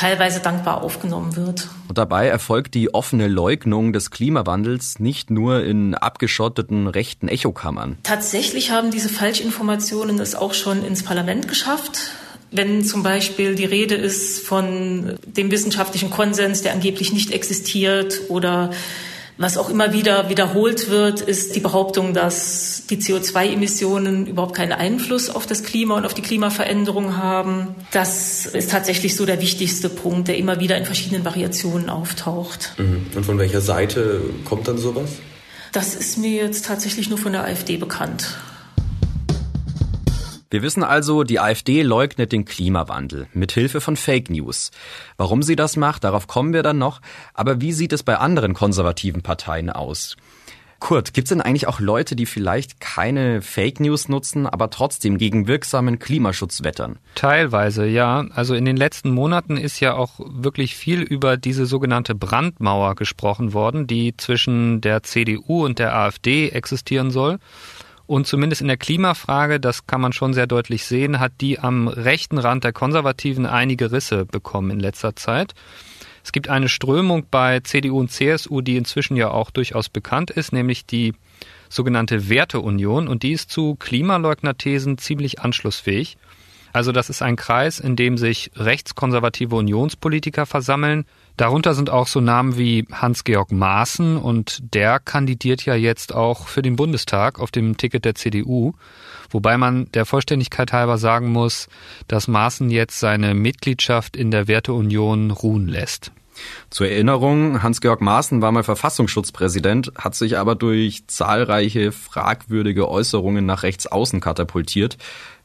teilweise 0.00 0.40
dankbar 0.40 0.82
aufgenommen 0.82 1.36
wird. 1.36 1.68
Und 1.88 1.98
dabei 1.98 2.26
erfolgt 2.26 2.74
die 2.74 2.94
offene 2.94 3.28
Leugnung 3.28 3.92
des 3.92 4.10
Klimawandels 4.10 4.98
nicht 4.98 5.30
nur 5.30 5.62
in 5.62 5.94
abgeschotteten 5.94 6.86
rechten 6.86 7.28
Echokammern. 7.28 7.98
Tatsächlich 8.02 8.70
haben 8.70 8.90
diese 8.90 9.10
Falschinformationen 9.10 10.18
es 10.18 10.34
auch 10.34 10.54
schon 10.54 10.82
ins 10.84 11.02
Parlament 11.02 11.48
geschafft 11.48 12.12
Wenn 12.52 12.84
zum 12.84 13.04
Beispiel 13.04 13.54
die 13.54 13.64
Rede 13.64 13.94
ist 13.94 14.44
von 14.44 15.18
dem 15.24 15.52
wissenschaftlichen 15.52 16.10
Konsens, 16.10 16.62
der 16.62 16.72
angeblich 16.72 17.12
nicht 17.12 17.30
existiert 17.30 18.22
oder 18.28 18.70
was 19.40 19.56
auch 19.56 19.70
immer 19.70 19.94
wieder 19.94 20.28
wiederholt 20.28 20.90
wird, 20.90 21.22
ist 21.22 21.56
die 21.56 21.60
Behauptung, 21.60 22.12
dass 22.12 22.82
die 22.90 22.98
CO2-Emissionen 22.98 24.26
überhaupt 24.26 24.54
keinen 24.54 24.72
Einfluss 24.72 25.30
auf 25.30 25.46
das 25.46 25.62
Klima 25.62 25.96
und 25.96 26.04
auf 26.04 26.12
die 26.12 26.20
Klimaveränderung 26.20 27.16
haben. 27.16 27.74
Das 27.90 28.44
ist 28.44 28.70
tatsächlich 28.70 29.16
so 29.16 29.24
der 29.24 29.40
wichtigste 29.40 29.88
Punkt, 29.88 30.28
der 30.28 30.36
immer 30.36 30.60
wieder 30.60 30.76
in 30.76 30.84
verschiedenen 30.84 31.24
Variationen 31.24 31.88
auftaucht. 31.88 32.74
Mhm. 32.76 33.06
Und 33.14 33.24
von 33.24 33.38
welcher 33.38 33.62
Seite 33.62 34.20
kommt 34.44 34.68
dann 34.68 34.76
sowas? 34.76 35.08
Das 35.72 35.94
ist 35.94 36.18
mir 36.18 36.32
jetzt 36.32 36.66
tatsächlich 36.66 37.08
nur 37.08 37.18
von 37.18 37.32
der 37.32 37.44
AfD 37.44 37.78
bekannt. 37.78 38.36
Wir 40.52 40.62
wissen 40.62 40.82
also, 40.82 41.22
die 41.22 41.38
AfD 41.38 41.82
leugnet 41.82 42.32
den 42.32 42.44
Klimawandel 42.44 43.28
mit 43.32 43.52
Hilfe 43.52 43.80
von 43.80 43.94
Fake 43.94 44.30
News. 44.30 44.72
Warum 45.16 45.44
sie 45.44 45.54
das 45.54 45.76
macht, 45.76 46.02
darauf 46.02 46.26
kommen 46.26 46.52
wir 46.52 46.64
dann 46.64 46.76
noch. 46.76 47.00
Aber 47.34 47.60
wie 47.60 47.72
sieht 47.72 47.92
es 47.92 48.02
bei 48.02 48.16
anderen 48.16 48.52
konservativen 48.52 49.22
Parteien 49.22 49.70
aus? 49.70 50.16
Kurt, 50.80 51.14
gibt 51.14 51.26
es 51.26 51.28
denn 51.28 51.40
eigentlich 51.40 51.68
auch 51.68 51.78
Leute, 51.78 52.16
die 52.16 52.26
vielleicht 52.26 52.80
keine 52.80 53.42
Fake 53.42 53.78
News 53.78 54.08
nutzen, 54.08 54.46
aber 54.46 54.70
trotzdem 54.70 55.18
gegen 55.18 55.46
wirksamen 55.46 56.00
Klimaschutz 56.00 56.64
wettern? 56.64 56.98
Teilweise, 57.14 57.86
ja. 57.86 58.24
Also 58.34 58.56
in 58.56 58.64
den 58.64 58.76
letzten 58.76 59.10
Monaten 59.10 59.56
ist 59.56 59.78
ja 59.78 59.94
auch 59.94 60.18
wirklich 60.18 60.74
viel 60.74 61.02
über 61.02 61.36
diese 61.36 61.64
sogenannte 61.64 62.16
Brandmauer 62.16 62.96
gesprochen 62.96 63.52
worden, 63.52 63.86
die 63.86 64.16
zwischen 64.16 64.80
der 64.80 65.04
CDU 65.04 65.64
und 65.64 65.78
der 65.78 65.94
AfD 65.94 66.48
existieren 66.48 67.12
soll. 67.12 67.38
Und 68.10 68.26
zumindest 68.26 68.60
in 68.60 68.66
der 68.66 68.76
Klimafrage, 68.76 69.60
das 69.60 69.86
kann 69.86 70.00
man 70.00 70.12
schon 70.12 70.34
sehr 70.34 70.48
deutlich 70.48 70.84
sehen, 70.84 71.20
hat 71.20 71.30
die 71.40 71.60
am 71.60 71.86
rechten 71.86 72.38
Rand 72.38 72.64
der 72.64 72.72
Konservativen 72.72 73.46
einige 73.46 73.92
Risse 73.92 74.26
bekommen 74.26 74.72
in 74.72 74.80
letzter 74.80 75.14
Zeit. 75.14 75.54
Es 76.24 76.32
gibt 76.32 76.48
eine 76.48 76.68
Strömung 76.68 77.26
bei 77.30 77.60
CDU 77.60 78.00
und 78.00 78.10
CSU, 78.10 78.62
die 78.62 78.76
inzwischen 78.76 79.16
ja 79.16 79.30
auch 79.30 79.52
durchaus 79.52 79.88
bekannt 79.88 80.32
ist, 80.32 80.52
nämlich 80.52 80.86
die 80.86 81.14
sogenannte 81.68 82.28
Werteunion 82.28 83.06
und 83.06 83.22
die 83.22 83.30
ist 83.30 83.48
zu 83.48 83.76
Klimaleugnerthesen 83.76 84.98
ziemlich 84.98 85.40
anschlussfähig. 85.40 86.16
Also 86.72 86.90
das 86.90 87.10
ist 87.10 87.22
ein 87.22 87.36
Kreis, 87.36 87.78
in 87.78 87.94
dem 87.94 88.18
sich 88.18 88.50
rechtskonservative 88.56 89.54
Unionspolitiker 89.54 90.46
versammeln, 90.46 91.04
Darunter 91.36 91.74
sind 91.74 91.90
auch 91.90 92.06
so 92.06 92.20
Namen 92.20 92.58
wie 92.58 92.86
Hans-Georg 92.92 93.50
Maaßen 93.50 94.16
und 94.16 94.58
der 94.74 94.98
kandidiert 94.98 95.64
ja 95.64 95.74
jetzt 95.74 96.14
auch 96.14 96.48
für 96.48 96.62
den 96.62 96.76
Bundestag 96.76 97.40
auf 97.40 97.50
dem 97.50 97.76
Ticket 97.76 98.04
der 98.04 98.14
CDU. 98.14 98.74
Wobei 99.30 99.56
man 99.56 99.90
der 99.92 100.06
Vollständigkeit 100.06 100.72
halber 100.72 100.98
sagen 100.98 101.30
muss, 101.30 101.68
dass 102.08 102.28
Maaßen 102.28 102.70
jetzt 102.70 103.00
seine 103.00 103.34
Mitgliedschaft 103.34 104.16
in 104.16 104.30
der 104.30 104.48
Werteunion 104.48 105.30
ruhen 105.30 105.68
lässt. 105.68 106.12
Zur 106.70 106.88
Erinnerung, 106.88 107.62
Hans-Georg 107.62 108.00
Maaßen 108.00 108.40
war 108.42 108.52
mal 108.52 108.62
Verfassungsschutzpräsident, 108.62 109.92
hat 109.96 110.14
sich 110.14 110.38
aber 110.38 110.54
durch 110.54 111.06
zahlreiche 111.06 111.92
fragwürdige 111.92 112.88
Äußerungen 112.88 113.44
nach 113.46 113.62
rechts 113.62 113.86
außen 113.86 114.20
katapultiert. 114.20 114.96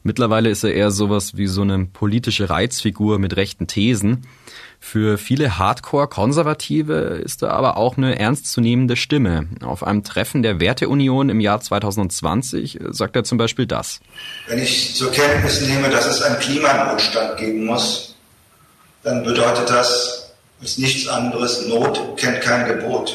Mittlerweile 0.02 0.50
ist 0.50 0.64
er 0.64 0.72
eher 0.72 0.90
sowas 0.90 1.36
wie 1.36 1.48
so 1.48 1.62
eine 1.62 1.86
politische 1.86 2.48
Reizfigur 2.48 3.18
mit 3.18 3.36
rechten 3.36 3.66
Thesen. 3.66 4.26
Für 4.78 5.18
viele 5.18 5.58
Hardcore-Konservative 5.58 7.20
ist 7.24 7.42
er 7.42 7.50
aber 7.50 7.76
auch 7.76 7.96
eine 7.96 8.18
ernstzunehmende 8.18 8.96
Stimme. 8.96 9.48
Auf 9.62 9.82
einem 9.82 10.04
Treffen 10.04 10.42
der 10.42 10.60
Werteunion 10.60 11.28
im 11.28 11.40
Jahr 11.40 11.60
2020 11.60 12.80
sagt 12.90 13.16
er 13.16 13.24
zum 13.24 13.38
Beispiel 13.38 13.66
das. 13.66 14.00
Wenn 14.46 14.58
ich 14.58 14.94
zur 14.94 15.10
Kenntnis 15.10 15.62
nehme, 15.62 15.88
dass 15.88 16.06
es 16.06 16.22
einen 16.22 16.38
Klimanotstand 16.38 17.38
geben 17.38 17.64
muss, 17.64 18.14
dann 19.02 19.24
bedeutet 19.24 19.68
das 19.70 20.32
als 20.60 20.78
nichts 20.78 21.08
anderes, 21.08 21.66
Not 21.66 22.16
kennt 22.16 22.40
kein 22.40 22.66
Gebot. 22.66 23.14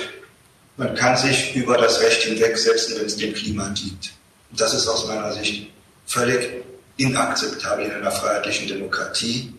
Man 0.77 0.95
kann 0.95 1.17
sich 1.17 1.55
über 1.55 1.77
das 1.77 2.01
Recht 2.01 2.23
hinwegsetzen, 2.23 2.95
wenn 2.97 3.05
es 3.05 3.17
dem 3.17 3.33
Klima 3.33 3.69
dient. 3.69 4.11
Das 4.51 4.73
ist 4.73 4.87
aus 4.87 5.07
meiner 5.07 5.31
Sicht 5.31 5.67
völlig 6.05 6.49
inakzeptabel 6.97 7.85
in 7.85 7.91
einer 7.91 8.11
freiheitlichen 8.11 8.67
Demokratie 8.67 9.53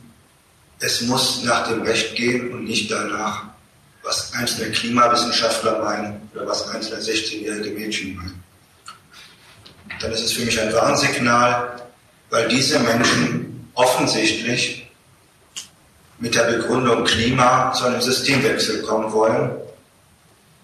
es 0.82 1.00
muss 1.02 1.44
nach 1.44 1.68
dem 1.68 1.82
Recht 1.82 2.16
gehen 2.16 2.52
und 2.52 2.64
nicht 2.64 2.90
danach, 2.90 3.44
was 4.02 4.32
einzelne 4.34 4.72
Klimawissenschaftler 4.72 5.78
meinen 5.78 6.28
oder 6.34 6.46
was 6.46 6.68
einzelne 6.68 7.00
16-jährige 7.00 7.70
Mädchen 7.70 8.16
meinen. 8.16 8.42
Dann 10.00 10.10
ist 10.10 10.24
es 10.24 10.32
für 10.32 10.44
mich 10.44 10.60
ein 10.60 10.72
Warnsignal, 10.72 11.80
weil 12.30 12.48
diese 12.48 12.80
Menschen 12.80 13.70
offensichtlich 13.74 14.90
mit 16.18 16.34
der 16.34 16.44
Begründung 16.44 17.04
Klima 17.04 17.72
zu 17.72 17.84
einem 17.84 18.00
Systemwechsel 18.00 18.82
kommen 18.82 19.12
wollen. 19.12 19.52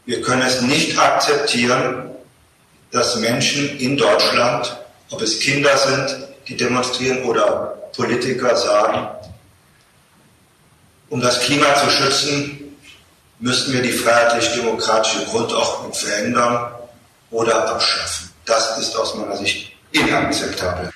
Wir 0.04 0.20
können 0.20 0.42
es 0.42 0.62
nicht 0.62 0.98
akzeptieren, 0.98 2.10
dass 2.90 3.16
Menschen 3.16 3.78
in 3.78 3.96
Deutschland, 3.96 4.76
ob 5.10 5.22
es 5.22 5.38
Kinder 5.38 5.76
sind, 5.76 6.28
die 6.48 6.56
demonstrieren 6.56 7.22
oder 7.24 7.76
Politiker 7.94 8.56
sagen, 8.56 9.08
um 11.10 11.20
das 11.20 11.40
Klima 11.40 11.74
zu 11.74 11.90
schützen, 11.90 12.58
müssten 13.40 13.72
wir 13.72 13.82
die 13.82 13.92
freiheitlich-demokratische 13.92 15.24
Grundordnung 15.26 15.92
verändern 15.92 16.72
oder 17.30 17.70
abschaffen. 17.70 18.30
Das 18.44 18.78
ist 18.78 18.96
aus 18.96 19.14
meiner 19.14 19.36
Sicht 19.36 19.72
inakzeptabel. 19.92 20.90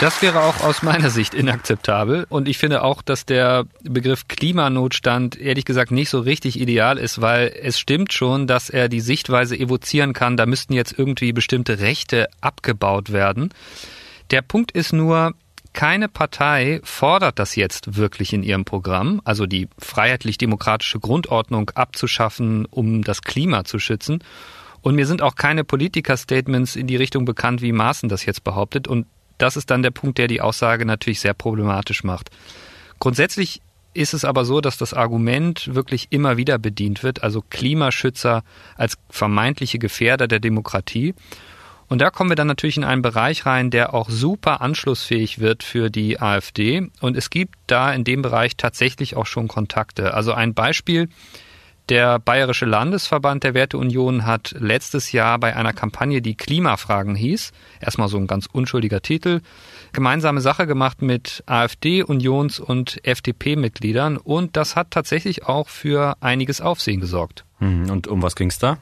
Das 0.00 0.22
wäre 0.22 0.40
auch 0.40 0.62
aus 0.62 0.82
meiner 0.82 1.10
Sicht 1.10 1.34
inakzeptabel. 1.34 2.24
Und 2.30 2.48
ich 2.48 2.56
finde 2.56 2.84
auch, 2.84 3.02
dass 3.02 3.26
der 3.26 3.66
Begriff 3.82 4.28
Klimanotstand 4.28 5.38
ehrlich 5.38 5.66
gesagt 5.66 5.90
nicht 5.90 6.08
so 6.08 6.20
richtig 6.20 6.58
ideal 6.58 6.96
ist, 6.96 7.20
weil 7.20 7.54
es 7.62 7.78
stimmt 7.78 8.14
schon, 8.14 8.46
dass 8.46 8.70
er 8.70 8.88
die 8.88 9.00
Sichtweise 9.00 9.58
evozieren 9.58 10.14
kann, 10.14 10.38
da 10.38 10.46
müssten 10.46 10.72
jetzt 10.72 10.98
irgendwie 10.98 11.34
bestimmte 11.34 11.80
Rechte 11.80 12.30
abgebaut 12.40 13.12
werden. 13.12 13.52
Der 14.30 14.40
Punkt 14.40 14.72
ist 14.72 14.94
nur, 14.94 15.34
keine 15.72 16.08
Partei 16.08 16.80
fordert 16.82 17.38
das 17.38 17.56
jetzt 17.56 17.96
wirklich 17.96 18.32
in 18.32 18.42
ihrem 18.42 18.64
Programm, 18.64 19.20
also 19.24 19.46
die 19.46 19.68
freiheitlich-demokratische 19.78 20.98
Grundordnung 20.98 21.70
abzuschaffen, 21.70 22.66
um 22.66 23.02
das 23.02 23.22
Klima 23.22 23.64
zu 23.64 23.78
schützen. 23.78 24.22
Und 24.82 24.94
mir 24.94 25.06
sind 25.06 25.22
auch 25.22 25.36
keine 25.36 25.64
Politiker-Statements 25.64 26.76
in 26.76 26.86
die 26.86 26.96
Richtung 26.96 27.24
bekannt, 27.24 27.62
wie 27.62 27.72
Maaßen 27.72 28.08
das 28.08 28.24
jetzt 28.24 28.44
behauptet. 28.44 28.88
Und 28.88 29.06
das 29.38 29.56
ist 29.56 29.70
dann 29.70 29.82
der 29.82 29.90
Punkt, 29.90 30.18
der 30.18 30.28
die 30.28 30.40
Aussage 30.40 30.84
natürlich 30.84 31.20
sehr 31.20 31.34
problematisch 31.34 32.04
macht. 32.04 32.30
Grundsätzlich 32.98 33.60
ist 33.92 34.14
es 34.14 34.24
aber 34.24 34.44
so, 34.44 34.60
dass 34.60 34.76
das 34.76 34.94
Argument 34.94 35.74
wirklich 35.74 36.08
immer 36.10 36.36
wieder 36.36 36.58
bedient 36.58 37.02
wird, 37.02 37.22
also 37.22 37.42
Klimaschützer 37.48 38.44
als 38.76 38.96
vermeintliche 39.08 39.78
Gefährder 39.78 40.28
der 40.28 40.40
Demokratie. 40.40 41.14
Und 41.90 42.00
da 42.00 42.10
kommen 42.10 42.30
wir 42.30 42.36
dann 42.36 42.46
natürlich 42.46 42.76
in 42.76 42.84
einen 42.84 43.02
Bereich 43.02 43.46
rein, 43.46 43.70
der 43.70 43.94
auch 43.94 44.08
super 44.08 44.60
anschlussfähig 44.60 45.40
wird 45.40 45.64
für 45.64 45.90
die 45.90 46.20
AfD. 46.20 46.88
Und 47.00 47.16
es 47.16 47.30
gibt 47.30 47.56
da 47.66 47.92
in 47.92 48.04
dem 48.04 48.22
Bereich 48.22 48.56
tatsächlich 48.56 49.16
auch 49.16 49.26
schon 49.26 49.48
Kontakte. 49.48 50.14
Also 50.14 50.32
ein 50.32 50.54
Beispiel. 50.54 51.08
Der 51.88 52.20
Bayerische 52.20 52.66
Landesverband 52.66 53.42
der 53.42 53.54
Werteunion 53.54 54.24
hat 54.24 54.54
letztes 54.56 55.10
Jahr 55.10 55.40
bei 55.40 55.56
einer 55.56 55.72
Kampagne, 55.72 56.22
die 56.22 56.36
Klimafragen 56.36 57.16
hieß, 57.16 57.50
erstmal 57.80 58.06
so 58.06 58.18
ein 58.18 58.28
ganz 58.28 58.46
unschuldiger 58.46 59.02
Titel, 59.02 59.40
gemeinsame 59.92 60.40
Sache 60.40 60.68
gemacht 60.68 61.02
mit 61.02 61.42
AfD, 61.46 62.04
Unions- 62.04 62.60
und 62.60 63.04
FDP-Mitgliedern 63.04 64.18
und 64.18 64.56
das 64.56 64.76
hat 64.76 64.92
tatsächlich 64.92 65.46
auch 65.46 65.68
für 65.68 66.16
einiges 66.20 66.60
Aufsehen 66.60 67.00
gesorgt. 67.00 67.44
Hm, 67.58 67.90
und 67.90 68.06
um 68.06 68.22
was 68.22 68.36
ging's 68.36 68.60
da? 68.60 68.78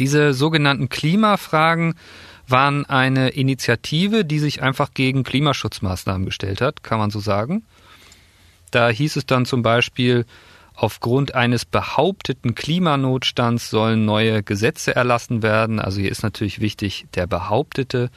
Diese 0.00 0.32
sogenannten 0.34 0.88
Klimafragen 0.88 1.94
waren 2.48 2.84
eine 2.86 3.28
Initiative, 3.28 4.24
die 4.24 4.38
sich 4.40 4.62
einfach 4.62 4.92
gegen 4.94 5.22
Klimaschutzmaßnahmen 5.22 6.24
gestellt 6.24 6.60
hat, 6.60 6.82
kann 6.82 6.98
man 6.98 7.10
so 7.10 7.20
sagen. 7.20 7.64
Da 8.70 8.88
hieß 8.88 9.16
es 9.16 9.26
dann 9.26 9.46
zum 9.46 9.62
Beispiel, 9.62 10.24
aufgrund 10.74 11.34
eines 11.34 11.66
behaupteten 11.66 12.54
Klimanotstands 12.54 13.68
sollen 13.68 14.06
neue 14.06 14.42
Gesetze 14.42 14.96
erlassen 14.96 15.42
werden. 15.42 15.78
Also 15.78 16.00
hier 16.00 16.10
ist 16.10 16.22
natürlich 16.22 16.60
wichtig 16.60 17.06
der 17.14 17.26
behauptete 17.26 18.10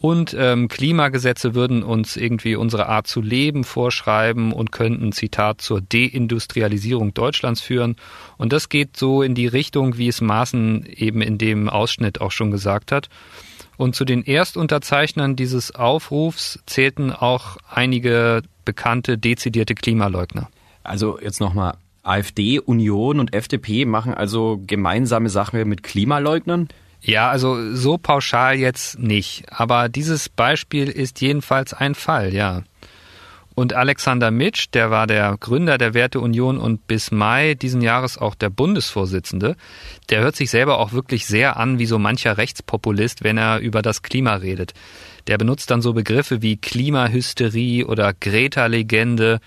und 0.00 0.34
ähm, 0.38 0.68
Klimagesetze 0.68 1.54
würden 1.54 1.82
uns 1.82 2.16
irgendwie 2.16 2.56
unsere 2.56 2.88
Art 2.88 3.06
zu 3.06 3.20
leben 3.20 3.64
vorschreiben 3.64 4.50
und 4.52 4.72
könnten, 4.72 5.12
Zitat, 5.12 5.60
zur 5.60 5.82
Deindustrialisierung 5.82 7.12
Deutschlands 7.12 7.60
führen. 7.60 7.96
Und 8.38 8.54
das 8.54 8.70
geht 8.70 8.96
so 8.96 9.22
in 9.22 9.34
die 9.34 9.46
Richtung, 9.46 9.98
wie 9.98 10.08
es 10.08 10.22
Maaßen 10.22 10.86
eben 10.86 11.20
in 11.20 11.36
dem 11.36 11.68
Ausschnitt 11.68 12.22
auch 12.22 12.30
schon 12.30 12.50
gesagt 12.50 12.92
hat. 12.92 13.10
Und 13.76 13.94
zu 13.94 14.06
den 14.06 14.24
Erstunterzeichnern 14.24 15.36
dieses 15.36 15.74
Aufrufs 15.74 16.60
zählten 16.64 17.12
auch 17.12 17.58
einige 17.68 18.42
bekannte 18.64 19.18
dezidierte 19.18 19.74
Klimaleugner. 19.74 20.48
Also 20.82 21.18
jetzt 21.20 21.40
nochmal, 21.40 21.74
AfD, 22.02 22.58
Union 22.58 23.20
und 23.20 23.34
FDP 23.34 23.84
machen 23.84 24.14
also 24.14 24.62
gemeinsame 24.66 25.28
Sache 25.28 25.66
mit 25.66 25.82
Klimaleugnern? 25.82 26.68
Ja, 27.02 27.30
also 27.30 27.74
so 27.74 27.98
pauschal 27.98 28.56
jetzt 28.56 28.98
nicht. 28.98 29.44
Aber 29.50 29.88
dieses 29.88 30.28
Beispiel 30.28 30.88
ist 30.88 31.20
jedenfalls 31.20 31.72
ein 31.72 31.94
Fall, 31.94 32.34
ja. 32.34 32.62
Und 33.54 33.74
Alexander 33.74 34.30
Mitsch, 34.30 34.68
der 34.72 34.90
war 34.90 35.06
der 35.06 35.36
Gründer 35.38 35.76
der 35.76 35.92
Werteunion 35.92 36.56
und 36.56 36.86
bis 36.86 37.10
Mai 37.10 37.54
diesen 37.54 37.82
Jahres 37.82 38.16
auch 38.16 38.34
der 38.34 38.48
Bundesvorsitzende, 38.48 39.56
der 40.08 40.20
hört 40.20 40.36
sich 40.36 40.50
selber 40.50 40.78
auch 40.78 40.92
wirklich 40.92 41.26
sehr 41.26 41.56
an 41.56 41.78
wie 41.78 41.86
so 41.86 41.98
mancher 41.98 42.38
Rechtspopulist, 42.38 43.24
wenn 43.24 43.36
er 43.36 43.58
über 43.58 43.82
das 43.82 44.02
Klima 44.02 44.36
redet. 44.36 44.72
Der 45.26 45.36
benutzt 45.36 45.70
dann 45.70 45.82
so 45.82 45.92
Begriffe 45.92 46.42
wie 46.42 46.56
Klimahysterie 46.56 47.84
oder 47.84 48.14
Greta-Legende. 48.14 49.40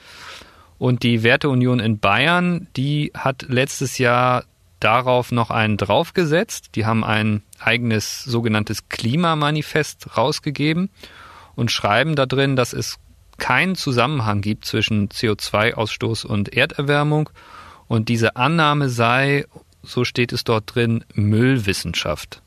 Und 0.78 1.04
die 1.04 1.24
Werteunion 1.24 1.80
in 1.80 2.00
Bayern, 2.00 2.68
die 2.76 3.12
hat 3.16 3.46
letztes 3.48 3.98
Jahr 3.98 4.44
darauf 4.84 5.32
noch 5.32 5.50
einen 5.50 5.78
draufgesetzt. 5.78 6.76
Die 6.76 6.86
haben 6.86 7.04
ein 7.04 7.42
eigenes 7.60 8.24
sogenanntes 8.24 8.90
Klimamanifest 8.90 10.18
rausgegeben 10.18 10.90
und 11.56 11.72
schreiben 11.72 12.16
da 12.16 12.26
drin, 12.26 12.56
dass 12.56 12.74
es 12.74 13.00
keinen 13.38 13.76
Zusammenhang 13.76 14.42
gibt 14.42 14.66
zwischen 14.66 15.10
CO2-Ausstoß 15.10 16.26
und 16.26 16.54
Erderwärmung 16.54 17.30
und 17.88 18.10
diese 18.10 18.36
Annahme 18.36 18.90
sei, 18.90 19.46
so 19.82 20.06
steht 20.06 20.34
es 20.34 20.44
dort 20.44 20.76
drin, 20.76 21.04
Müllwissenschaft. 21.14 22.43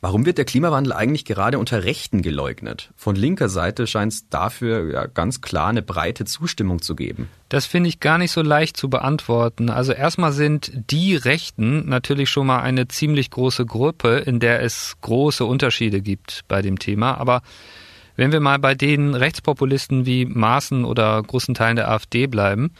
Warum 0.00 0.26
wird 0.26 0.38
der 0.38 0.44
Klimawandel 0.44 0.92
eigentlich 0.92 1.24
gerade 1.24 1.58
unter 1.58 1.84
Rechten 1.84 2.22
geleugnet? 2.22 2.90
Von 2.96 3.16
linker 3.16 3.48
Seite 3.48 3.86
scheint 3.86 4.12
es 4.12 4.28
dafür 4.28 4.92
ja 4.92 5.06
ganz 5.06 5.40
klar 5.40 5.68
eine 5.68 5.82
breite 5.82 6.24
Zustimmung 6.24 6.82
zu 6.82 6.96
geben. 6.96 7.28
Das 7.48 7.66
finde 7.66 7.88
ich 7.88 8.00
gar 8.00 8.18
nicht 8.18 8.32
so 8.32 8.42
leicht 8.42 8.76
zu 8.76 8.90
beantworten. 8.90 9.70
Also 9.70 9.92
erstmal 9.92 10.32
sind 10.32 10.72
die 10.90 11.16
Rechten 11.16 11.88
natürlich 11.88 12.28
schon 12.28 12.46
mal 12.46 12.60
eine 12.60 12.88
ziemlich 12.88 13.30
große 13.30 13.66
Gruppe, 13.66 14.16
in 14.18 14.40
der 14.40 14.62
es 14.62 14.96
große 15.00 15.44
Unterschiede 15.44 16.00
gibt 16.00 16.44
bei 16.48 16.62
dem 16.62 16.78
Thema. 16.78 17.18
Aber 17.18 17.42
wenn 18.16 18.32
wir 18.32 18.40
mal 18.40 18.58
bei 18.58 18.74
den 18.74 19.14
Rechtspopulisten 19.14 20.06
wie 20.06 20.24
Maaßen 20.24 20.84
oder 20.84 21.22
großen 21.22 21.54
Teilen 21.54 21.76
der 21.76 21.90
AfD 21.90 22.26
bleiben, 22.26 22.72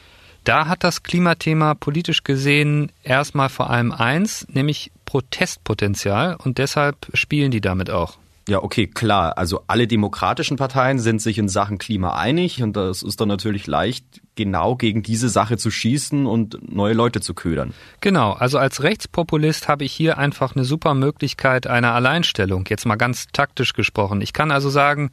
da 0.47 0.67
hat 0.67 0.83
das 0.83 1.03
Klimathema 1.03 1.73
politisch 1.73 2.23
gesehen 2.23 2.91
erstmal 3.03 3.49
vor 3.49 3.69
allem 3.69 3.91
eins, 3.91 4.47
nämlich 4.49 4.91
Protestpotenzial 5.05 6.37
und 6.41 6.57
deshalb 6.57 6.95
spielen 7.13 7.51
die 7.51 7.61
damit 7.61 7.89
auch. 7.89 8.17
Ja, 8.47 8.63
okay, 8.63 8.87
klar. 8.87 9.37
Also 9.37 9.63
alle 9.67 9.87
demokratischen 9.87 10.55
Parteien 10.55 10.99
sind 10.99 11.21
sich 11.21 11.37
in 11.37 11.49
Sachen 11.49 11.79
Klima 11.79 12.15
einig 12.15 12.63
und 12.63 12.77
das 12.77 13.03
ist 13.03 13.19
dann 13.19 13.27
natürlich 13.27 13.67
leicht, 13.67 14.05
genau 14.35 14.77
gegen 14.77 15.03
diese 15.03 15.27
Sache 15.27 15.57
zu 15.57 15.69
schießen 15.69 16.25
und 16.25 16.73
neue 16.73 16.93
Leute 16.93 17.19
zu 17.19 17.33
ködern. 17.33 17.73
Genau, 17.99 18.31
also 18.31 18.57
als 18.57 18.83
Rechtspopulist 18.83 19.67
habe 19.67 19.83
ich 19.83 19.91
hier 19.91 20.17
einfach 20.17 20.55
eine 20.55 20.63
super 20.63 20.93
Möglichkeit 20.93 21.67
einer 21.67 21.93
Alleinstellung, 21.93 22.63
jetzt 22.69 22.85
mal 22.85 22.95
ganz 22.95 23.27
taktisch 23.33 23.73
gesprochen. 23.73 24.21
Ich 24.21 24.31
kann 24.31 24.51
also 24.51 24.69
sagen, 24.69 25.11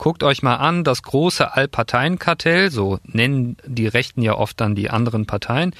Guckt 0.00 0.22
euch 0.22 0.42
mal 0.42 0.56
an, 0.56 0.82
das 0.82 1.02
große 1.02 1.52
Allparteienkartell, 1.52 2.70
so 2.70 2.98
nennen 3.04 3.58
die 3.66 3.86
Rechten 3.86 4.22
ja 4.22 4.32
oft 4.32 4.58
dann 4.58 4.74
die 4.74 4.88
anderen 4.88 5.26
Parteien, 5.26 5.74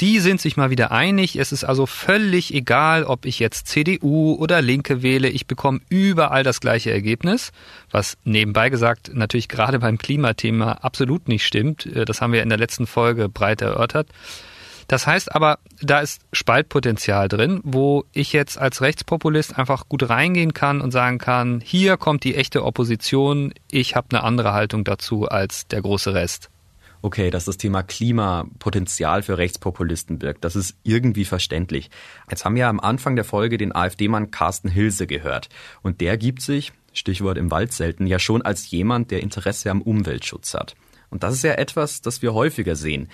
die 0.00 0.20
sind 0.20 0.40
sich 0.40 0.56
mal 0.56 0.70
wieder 0.70 0.92
einig. 0.92 1.34
Es 1.34 1.50
ist 1.50 1.64
also 1.64 1.84
völlig 1.84 2.54
egal, 2.54 3.02
ob 3.02 3.26
ich 3.26 3.40
jetzt 3.40 3.66
CDU 3.66 4.34
oder 4.34 4.62
Linke 4.62 5.02
wähle. 5.02 5.28
Ich 5.28 5.48
bekomme 5.48 5.80
überall 5.88 6.44
das 6.44 6.60
gleiche 6.60 6.92
Ergebnis, 6.92 7.50
was 7.90 8.16
nebenbei 8.22 8.70
gesagt 8.70 9.10
natürlich 9.12 9.48
gerade 9.54 9.80
beim 9.80 9.98
Klimathema 9.98 10.74
absolut 10.74 11.26
nicht 11.26 11.44
stimmt. 11.44 11.88
Das 12.06 12.20
haben 12.20 12.32
wir 12.32 12.44
in 12.44 12.50
der 12.50 12.58
letzten 12.58 12.86
Folge 12.86 13.28
breit 13.28 13.60
erörtert. 13.60 14.06
Das 14.88 15.06
heißt 15.06 15.34
aber, 15.34 15.58
da 15.80 16.00
ist 16.00 16.22
Spaltpotenzial 16.32 17.28
drin, 17.28 17.60
wo 17.64 18.04
ich 18.12 18.32
jetzt 18.32 18.58
als 18.58 18.80
Rechtspopulist 18.80 19.58
einfach 19.58 19.88
gut 19.88 20.08
reingehen 20.08 20.52
kann 20.52 20.80
und 20.80 20.90
sagen 20.90 21.18
kann, 21.18 21.60
hier 21.64 21.96
kommt 21.96 22.24
die 22.24 22.34
echte 22.36 22.64
Opposition, 22.64 23.54
ich 23.70 23.96
habe 23.96 24.08
eine 24.10 24.22
andere 24.24 24.52
Haltung 24.52 24.84
dazu 24.84 25.26
als 25.26 25.66
der 25.68 25.82
große 25.82 26.14
Rest. 26.14 26.50
Okay, 27.04 27.30
dass 27.30 27.44
das 27.44 27.58
Thema 27.58 27.82
Klimapotenzial 27.82 29.22
für 29.22 29.36
Rechtspopulisten 29.36 30.18
birgt, 30.18 30.42
das 30.42 30.56
ist 30.56 30.74
irgendwie 30.84 31.26
verständlich. 31.26 31.90
Jetzt 32.30 32.46
haben 32.46 32.56
wir 32.56 32.66
am 32.66 32.80
Anfang 32.80 33.14
der 33.14 33.26
Folge 33.26 33.58
den 33.58 33.74
AfD-Mann 33.74 34.30
Carsten 34.30 34.70
Hilse 34.70 35.06
gehört. 35.06 35.50
Und 35.82 36.00
der 36.00 36.16
gibt 36.16 36.40
sich, 36.40 36.72
Stichwort 36.94 37.36
im 37.36 37.50
Wald 37.50 37.74
selten, 37.74 38.06
ja 38.06 38.18
schon 38.18 38.40
als 38.40 38.70
jemand, 38.70 39.10
der 39.10 39.20
Interesse 39.20 39.70
am 39.70 39.82
Umweltschutz 39.82 40.54
hat. 40.54 40.76
Und 41.10 41.22
das 41.22 41.34
ist 41.34 41.44
ja 41.44 41.52
etwas, 41.52 42.00
das 42.00 42.22
wir 42.22 42.32
häufiger 42.32 42.74
sehen. 42.74 43.08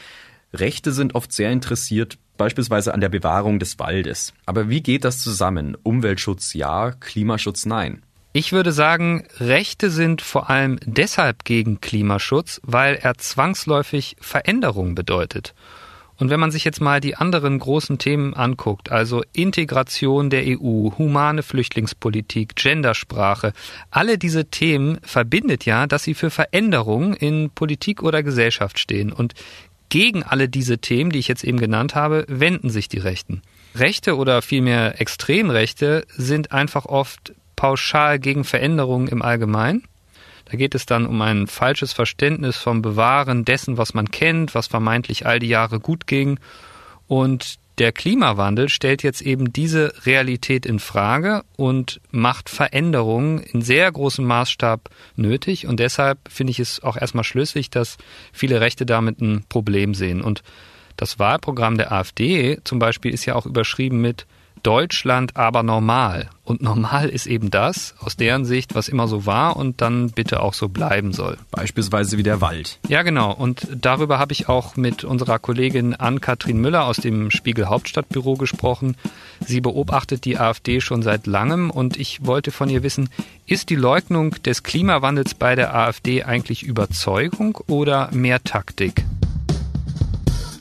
Rechte 0.53 0.93
sind 0.93 1.15
oft 1.15 1.33
sehr 1.33 1.51
interessiert, 1.51 2.19
beispielsweise 2.37 2.95
an 2.95 3.01
der 3.01 3.09
Bewahrung 3.09 3.59
des 3.59 3.79
Waldes. 3.79 4.33
Aber 4.47 4.69
wie 4.69 4.83
geht 4.83 5.05
das 5.05 5.23
zusammen? 5.23 5.77
Umweltschutz 5.83 6.55
ja, 6.55 6.93
Klimaschutz 6.93 7.67
nein. 7.67 8.03
Ich 8.33 8.53
würde 8.53 8.73
sagen, 8.73 9.25
Rechte 9.39 9.91
sind 9.91 10.23
vor 10.23 10.51
allem 10.51 10.79
deshalb 10.85 11.45
gegen 11.45 11.81
Klimaschutz, 11.81 12.61
weil 12.65 12.95
er 12.95 13.19
zwangsläufig 13.19 14.17
Veränderung 14.21 14.95
bedeutet. 14.95 15.53
Und 16.21 16.29
wenn 16.29 16.39
man 16.39 16.51
sich 16.51 16.65
jetzt 16.65 16.83
mal 16.83 17.01
die 17.01 17.17
anderen 17.17 17.59
großen 17.59 17.97
Themen 17.97 18.35
anguckt, 18.35 18.93
also 18.93 19.23
Integration 19.33 20.29
der 20.29 20.45
EU, 20.47 20.91
humane 20.99 21.43
Flüchtlingspolitik, 21.43 22.55
Gendersprache, 22.57 23.55
alle 23.91 24.19
diese 24.19 24.45
Themen 24.45 24.99
verbindet 25.03 25.65
ja, 25.65 25.87
dass 25.87 26.05
sie 26.05 26.13
für 26.13 26.29
Veränderung 26.29 27.15
in 27.15 27.49
Politik 27.49 28.03
oder 28.03 28.23
Gesellschaft 28.23 28.79
stehen. 28.79 29.13
Und 29.13 29.33
gegen 29.91 30.23
alle 30.23 30.49
diese 30.49 30.79
Themen, 30.79 31.11
die 31.11 31.19
ich 31.19 31.29
jetzt 31.29 31.45
eben 31.45 31.59
genannt 31.59 31.95
habe, 31.95 32.25
wenden 32.29 32.71
sich 32.71 32.89
die 32.89 32.99
Rechten. 32.99 33.43
Rechte 33.75 34.17
oder 34.17 34.43
vielmehr 34.43 35.01
Extremrechte 35.01 36.07
sind 36.17 36.53
einfach 36.53 36.87
oft 36.87 37.35
pauschal 37.55 38.19
gegen 38.19 38.45
Veränderungen 38.45 39.09
im 39.09 39.23
Allgemeinen. 39.23 39.85
Da 40.47 40.57
geht 40.57 40.75
es 40.75 40.87
dann 40.87 41.07
um 41.07 41.21
ein 41.23 41.47
falsches 41.47 41.93
Verständnis 41.93 42.57
vom 42.57 42.83
Bewahren 42.83 43.45
dessen, 43.45 43.79
was 43.79 43.95
man 43.95 44.11
kennt, 44.11 44.55
was 44.55 44.67
vermeintlich 44.67 45.27
all 45.27 45.39
die 45.39 45.49
Jahre 45.49 45.79
gut 45.79 46.09
ging. 46.09 46.41
Und 47.07 47.60
der 47.81 47.93
Klimawandel 47.93 48.69
stellt 48.69 49.03
jetzt 49.03 49.23
eben 49.23 49.55
diese 49.55 49.95
Realität 50.05 50.67
in 50.67 50.79
Frage 50.79 51.45
und 51.57 52.03
macht 52.11 52.51
Veränderungen 52.51 53.39
in 53.39 53.63
sehr 53.63 53.91
großem 53.91 54.23
Maßstab 54.25 54.91
nötig. 55.17 55.67
Und 55.67 55.81
deshalb 55.81 56.19
finde 56.29 56.51
ich 56.51 56.61
es 56.61 56.83
auch 56.83 56.99
erstmal 56.99 57.25
schlüssig, 57.25 57.71
dass 57.71 57.97
viele 58.35 58.61
Rechte 58.61 58.85
damit 58.85 59.23
ein 59.23 59.45
Problem 59.49 59.95
sehen. 59.95 60.21
Und 60.21 60.43
das 60.99 61.19
Wahlprogramm 61.19 61.79
der 61.79 61.91
AfD 61.91 62.59
zum 62.65 62.79
Beispiel 62.79 63.15
ist 63.15 63.25
ja 63.25 63.35
auch 63.35 63.47
überschrieben 63.47 64.03
mit 64.03 64.27
Deutschland 64.63 65.37
aber 65.37 65.63
normal. 65.63 66.29
Und 66.45 66.63
normal 66.63 67.09
ist 67.09 67.27
eben 67.27 67.51
das, 67.51 67.95
aus 68.01 68.17
deren 68.17 68.45
Sicht, 68.45 68.75
was 68.75 68.89
immer 68.89 69.07
so 69.07 69.25
war 69.25 69.57
und 69.57 69.81
dann 69.81 70.11
bitte 70.11 70.41
auch 70.43 70.55
so 70.55 70.69
bleiben 70.69 71.13
soll. 71.13 71.39
Beispielsweise 71.53 72.19
wie 72.19 72.25
der 72.25 72.41
Wald. 72.41 72.79
Ja, 72.89 73.03
genau. 73.03 73.33
Und 73.33 73.69
darüber 73.71 74.19
habe 74.19 74.33
ich 74.33 74.49
auch 74.49 74.77
mit 74.77 75.05
unserer 75.05 75.39
Kollegin 75.39 75.95
Ann-Kathrin 75.95 76.61
Müller 76.61 76.87
aus 76.87 76.97
dem 76.97 77.31
Spiegel 77.31 77.67
Hauptstadtbüro 77.67 78.35
gesprochen. 78.35 78.97
Sie 79.47 79.61
beobachtet 79.61 80.25
die 80.25 80.39
AfD 80.39 80.81
schon 80.81 81.03
seit 81.03 81.27
langem 81.27 81.71
und 81.71 81.97
ich 81.97 82.27
wollte 82.27 82.51
von 82.51 82.69
ihr 82.69 82.83
wissen, 82.83 83.11
ist 83.47 83.71
die 83.71 83.77
Leugnung 83.77 84.31
des 84.43 84.63
Klimawandels 84.63 85.35
bei 85.35 85.55
der 85.55 85.75
AfD 85.75 86.25
eigentlich 86.25 86.63
Überzeugung 86.65 87.59
oder 87.69 88.11
mehr 88.13 88.43
Taktik? 88.43 89.05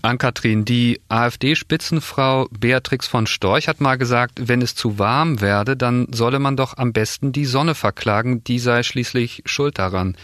Ann-Kathrin, 0.02 0.66
die 0.66 1.02
AfD-Spitzenfrau 1.10 2.48
Beatrix 2.52 3.08
von 3.08 3.28
Storch 3.28 3.68
hat 3.68 3.82
mal 3.82 3.98
gesagt, 3.98 4.48
wenn 4.48 4.62
es 4.62 4.76
zu 4.76 4.98
warm 5.00 5.42
werde, 5.42 5.76
dann 5.76 6.08
solle 6.12 6.40
man 6.40 6.56
doch 6.56 6.78
am 6.78 6.94
besten 6.94 7.32
die 7.32 7.46
Sonne 7.46 7.76
verklagen, 7.76 8.44
die 8.44 8.60
sei 8.60 8.84
schließlich 8.84 9.44
schuld 9.46 9.78
daran. 9.80 10.16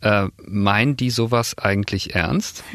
Äh, 0.00 0.28
meinen 0.46 0.96
die 0.96 1.10
sowas 1.10 1.56
eigentlich 1.58 2.14
ernst? 2.14 2.62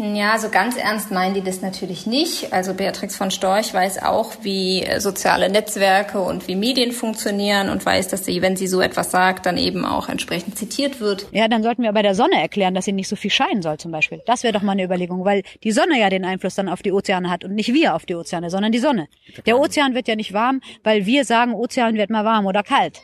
Ja, 0.00 0.38
so 0.38 0.48
ganz 0.48 0.76
ernst 0.76 1.10
meinen 1.10 1.34
die 1.34 1.42
das 1.42 1.60
natürlich 1.60 2.06
nicht. 2.06 2.52
Also 2.52 2.72
Beatrix 2.72 3.16
von 3.16 3.32
Storch 3.32 3.74
weiß 3.74 4.00
auch, 4.04 4.32
wie 4.42 4.82
äh, 4.82 5.00
soziale 5.00 5.50
Netzwerke 5.50 6.20
und 6.20 6.46
wie 6.46 6.54
Medien 6.54 6.92
funktionieren 6.92 7.68
und 7.68 7.84
weiß, 7.84 8.06
dass 8.06 8.24
sie, 8.24 8.40
wenn 8.40 8.56
sie 8.56 8.68
so 8.68 8.80
etwas 8.80 9.10
sagt, 9.10 9.44
dann 9.44 9.56
eben 9.56 9.84
auch 9.84 10.08
entsprechend 10.08 10.56
zitiert 10.56 11.00
wird. 11.00 11.26
Ja, 11.32 11.48
dann 11.48 11.64
sollten 11.64 11.82
wir 11.82 11.92
bei 11.92 12.02
der 12.02 12.14
Sonne 12.14 12.40
erklären, 12.40 12.74
dass 12.74 12.84
sie 12.84 12.92
nicht 12.92 13.08
so 13.08 13.16
viel 13.16 13.32
scheinen 13.32 13.60
soll 13.60 13.78
zum 13.78 13.90
Beispiel. 13.90 14.22
Das 14.24 14.44
wäre 14.44 14.52
doch 14.52 14.62
mal 14.62 14.72
eine 14.72 14.84
Überlegung, 14.84 15.24
weil 15.24 15.42
die 15.64 15.72
Sonne 15.72 15.98
ja 15.98 16.08
den 16.10 16.24
Einfluss 16.24 16.54
dann 16.54 16.68
auf 16.68 16.80
die 16.80 16.92
Ozeane 16.92 17.28
hat 17.28 17.42
und 17.42 17.56
nicht 17.56 17.74
wir 17.74 17.96
auf 17.96 18.06
die 18.06 18.14
Ozeane, 18.14 18.50
sondern 18.50 18.70
die 18.70 18.78
Sonne. 18.78 19.08
Der 19.46 19.58
Ozean 19.58 19.94
wird 19.94 20.06
ja 20.06 20.14
nicht 20.14 20.32
warm, 20.32 20.60
weil 20.84 21.06
wir 21.06 21.24
sagen, 21.24 21.54
Ozean 21.54 21.96
wird 21.96 22.10
mal 22.10 22.24
warm 22.24 22.46
oder 22.46 22.62
kalt. 22.62 23.00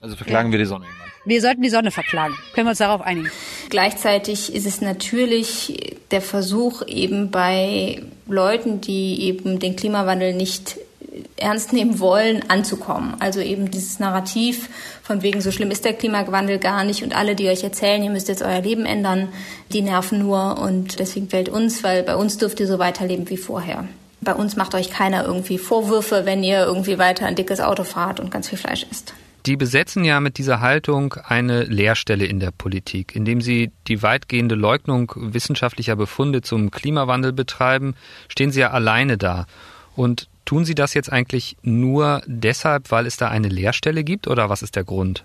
Also 0.00 0.16
verklagen 0.16 0.48
ja. 0.48 0.52
wir 0.52 0.58
die 0.58 0.66
Sonne. 0.66 0.86
Wir 1.26 1.40
sollten 1.40 1.62
die 1.62 1.70
Sonne 1.70 1.90
verklagen. 1.90 2.34
Können 2.54 2.66
wir 2.66 2.70
uns 2.70 2.78
darauf 2.78 3.00
einigen? 3.00 3.30
Gleichzeitig 3.70 4.54
ist 4.54 4.66
es 4.66 4.80
natürlich 4.80 5.96
der 6.10 6.20
Versuch 6.20 6.86
eben 6.86 7.30
bei 7.30 8.02
Leuten, 8.26 8.80
die 8.80 9.22
eben 9.22 9.58
den 9.58 9.74
Klimawandel 9.74 10.34
nicht 10.34 10.76
ernst 11.36 11.72
nehmen 11.72 12.00
wollen, 12.00 12.48
anzukommen. 12.50 13.16
Also 13.20 13.40
eben 13.40 13.70
dieses 13.70 14.00
Narrativ 14.00 14.68
von 15.02 15.22
wegen, 15.22 15.40
so 15.40 15.50
schlimm 15.50 15.70
ist 15.70 15.84
der 15.84 15.94
Klimawandel 15.94 16.58
gar 16.58 16.84
nicht 16.84 17.02
und 17.02 17.16
alle, 17.16 17.34
die 17.34 17.48
euch 17.48 17.62
erzählen, 17.62 18.02
ihr 18.02 18.10
müsst 18.10 18.28
jetzt 18.28 18.42
euer 18.42 18.60
Leben 18.60 18.84
ändern, 18.84 19.28
die 19.72 19.82
nerven 19.82 20.18
nur 20.18 20.58
und 20.58 20.98
deswegen 20.98 21.28
fällt 21.28 21.48
uns, 21.48 21.82
weil 21.84 22.02
bei 22.02 22.16
uns 22.16 22.36
dürft 22.36 22.60
ihr 22.60 22.66
so 22.66 22.78
weiterleben 22.78 23.30
wie 23.30 23.36
vorher. 23.36 23.86
Bei 24.20 24.34
uns 24.34 24.56
macht 24.56 24.74
euch 24.74 24.90
keiner 24.90 25.24
irgendwie 25.24 25.58
Vorwürfe, 25.58 26.24
wenn 26.24 26.42
ihr 26.42 26.64
irgendwie 26.64 26.98
weiter 26.98 27.26
ein 27.26 27.36
dickes 27.36 27.60
Auto 27.60 27.84
fahrt 27.84 28.20
und 28.20 28.30
ganz 28.30 28.48
viel 28.48 28.58
Fleisch 28.58 28.86
isst. 28.90 29.14
Die 29.46 29.58
besetzen 29.58 30.04
ja 30.04 30.20
mit 30.20 30.38
dieser 30.38 30.60
Haltung 30.60 31.14
eine 31.22 31.64
Leerstelle 31.64 32.24
in 32.24 32.40
der 32.40 32.50
Politik, 32.50 33.14
indem 33.14 33.42
sie 33.42 33.72
die 33.88 34.02
weitgehende 34.02 34.54
Leugnung 34.54 35.12
wissenschaftlicher 35.16 35.96
Befunde 35.96 36.40
zum 36.40 36.70
Klimawandel 36.70 37.34
betreiben, 37.34 37.94
stehen 38.28 38.52
sie 38.52 38.60
ja 38.60 38.70
alleine 38.70 39.18
da. 39.18 39.46
Und 39.96 40.28
tun 40.46 40.64
sie 40.64 40.74
das 40.74 40.94
jetzt 40.94 41.12
eigentlich 41.12 41.58
nur 41.62 42.22
deshalb, 42.26 42.90
weil 42.90 43.06
es 43.06 43.18
da 43.18 43.28
eine 43.28 43.48
Leerstelle 43.48 44.02
gibt 44.02 44.28
oder 44.28 44.48
was 44.48 44.62
ist 44.62 44.76
der 44.76 44.84
Grund? 44.84 45.24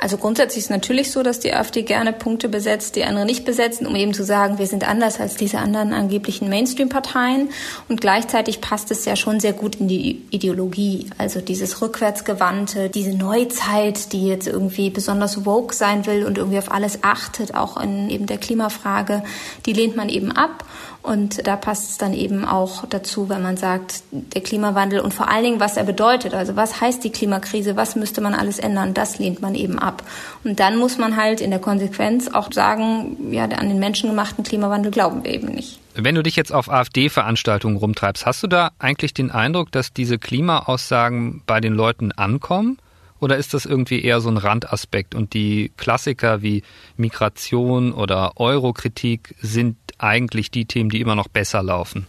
Also 0.00 0.16
grundsätzlich 0.16 0.64
ist 0.64 0.70
natürlich 0.70 1.12
so, 1.12 1.22
dass 1.22 1.40
die 1.40 1.54
AfD 1.54 1.82
gerne 1.82 2.12
Punkte 2.12 2.48
besetzt, 2.48 2.96
die 2.96 3.04
andere 3.04 3.24
nicht 3.24 3.44
besetzen, 3.44 3.86
um 3.86 3.94
eben 3.94 4.12
zu 4.12 4.24
sagen, 4.24 4.58
wir 4.58 4.66
sind 4.66 4.86
anders 4.86 5.20
als 5.20 5.36
diese 5.36 5.58
anderen 5.58 5.92
angeblichen 5.92 6.48
Mainstream-Parteien. 6.48 7.50
Und 7.88 8.00
gleichzeitig 8.00 8.60
passt 8.60 8.90
es 8.90 9.04
ja 9.04 9.16
schon 9.16 9.40
sehr 9.40 9.52
gut 9.52 9.76
in 9.76 9.88
die 9.88 10.22
Ideologie. 10.30 11.06
Also 11.16 11.40
dieses 11.40 11.80
rückwärtsgewandte, 11.80 12.90
diese 12.90 13.16
Neuzeit, 13.16 14.12
die 14.12 14.26
jetzt 14.26 14.48
irgendwie 14.48 14.90
besonders 14.90 15.46
woke 15.46 15.74
sein 15.74 16.06
will 16.06 16.24
und 16.26 16.38
irgendwie 16.38 16.58
auf 16.58 16.72
alles 16.72 16.98
achtet, 17.02 17.54
auch 17.54 17.80
in 17.80 18.10
eben 18.10 18.26
der 18.26 18.38
Klimafrage, 18.38 19.22
die 19.64 19.72
lehnt 19.72 19.96
man 19.96 20.08
eben 20.08 20.32
ab. 20.32 20.64
Und 21.04 21.46
da 21.46 21.56
passt 21.56 21.90
es 21.90 21.98
dann 21.98 22.14
eben 22.14 22.46
auch 22.46 22.86
dazu, 22.88 23.28
wenn 23.28 23.42
man 23.42 23.58
sagt, 23.58 24.04
der 24.10 24.40
Klimawandel 24.40 25.00
und 25.00 25.12
vor 25.12 25.28
allen 25.28 25.44
Dingen, 25.44 25.60
was 25.60 25.76
er 25.76 25.84
bedeutet. 25.84 26.32
Also 26.32 26.56
was 26.56 26.80
heißt 26.80 27.04
die 27.04 27.10
Klimakrise? 27.10 27.76
Was 27.76 27.94
müsste 27.94 28.22
man 28.22 28.32
alles 28.32 28.58
ändern? 28.58 28.94
Das 28.94 29.18
lehnt 29.18 29.42
man 29.42 29.54
eben 29.54 29.78
ab. 29.78 30.02
Und 30.44 30.60
dann 30.60 30.78
muss 30.78 30.96
man 30.96 31.14
halt 31.18 31.42
in 31.42 31.50
der 31.50 31.60
Konsequenz 31.60 32.28
auch 32.28 32.50
sagen, 32.50 33.18
ja, 33.32 33.44
an 33.44 33.68
den 33.68 33.80
menschengemachten 33.80 34.44
Klimawandel 34.44 34.92
glauben 34.92 35.24
wir 35.24 35.34
eben 35.34 35.48
nicht. 35.48 35.78
Wenn 35.94 36.14
du 36.14 36.22
dich 36.22 36.36
jetzt 36.36 36.54
auf 36.54 36.70
AfD-Veranstaltungen 36.70 37.76
rumtreibst, 37.76 38.24
hast 38.24 38.42
du 38.42 38.46
da 38.46 38.70
eigentlich 38.78 39.12
den 39.12 39.30
Eindruck, 39.30 39.72
dass 39.72 39.92
diese 39.92 40.16
Klimaaussagen 40.16 41.42
bei 41.44 41.60
den 41.60 41.74
Leuten 41.74 42.12
ankommen? 42.12 42.78
Oder 43.20 43.36
ist 43.36 43.52
das 43.52 43.66
irgendwie 43.66 44.02
eher 44.02 44.20
so 44.20 44.30
ein 44.30 44.38
Randaspekt 44.38 45.14
und 45.14 45.34
die 45.34 45.70
Klassiker 45.76 46.40
wie 46.40 46.62
Migration 46.96 47.92
oder 47.92 48.32
Eurokritik 48.36 49.34
sind 49.40 49.76
eigentlich 50.04 50.50
die 50.50 50.66
Themen, 50.66 50.90
die 50.90 51.00
immer 51.00 51.14
noch 51.14 51.28
besser 51.28 51.62
laufen? 51.62 52.06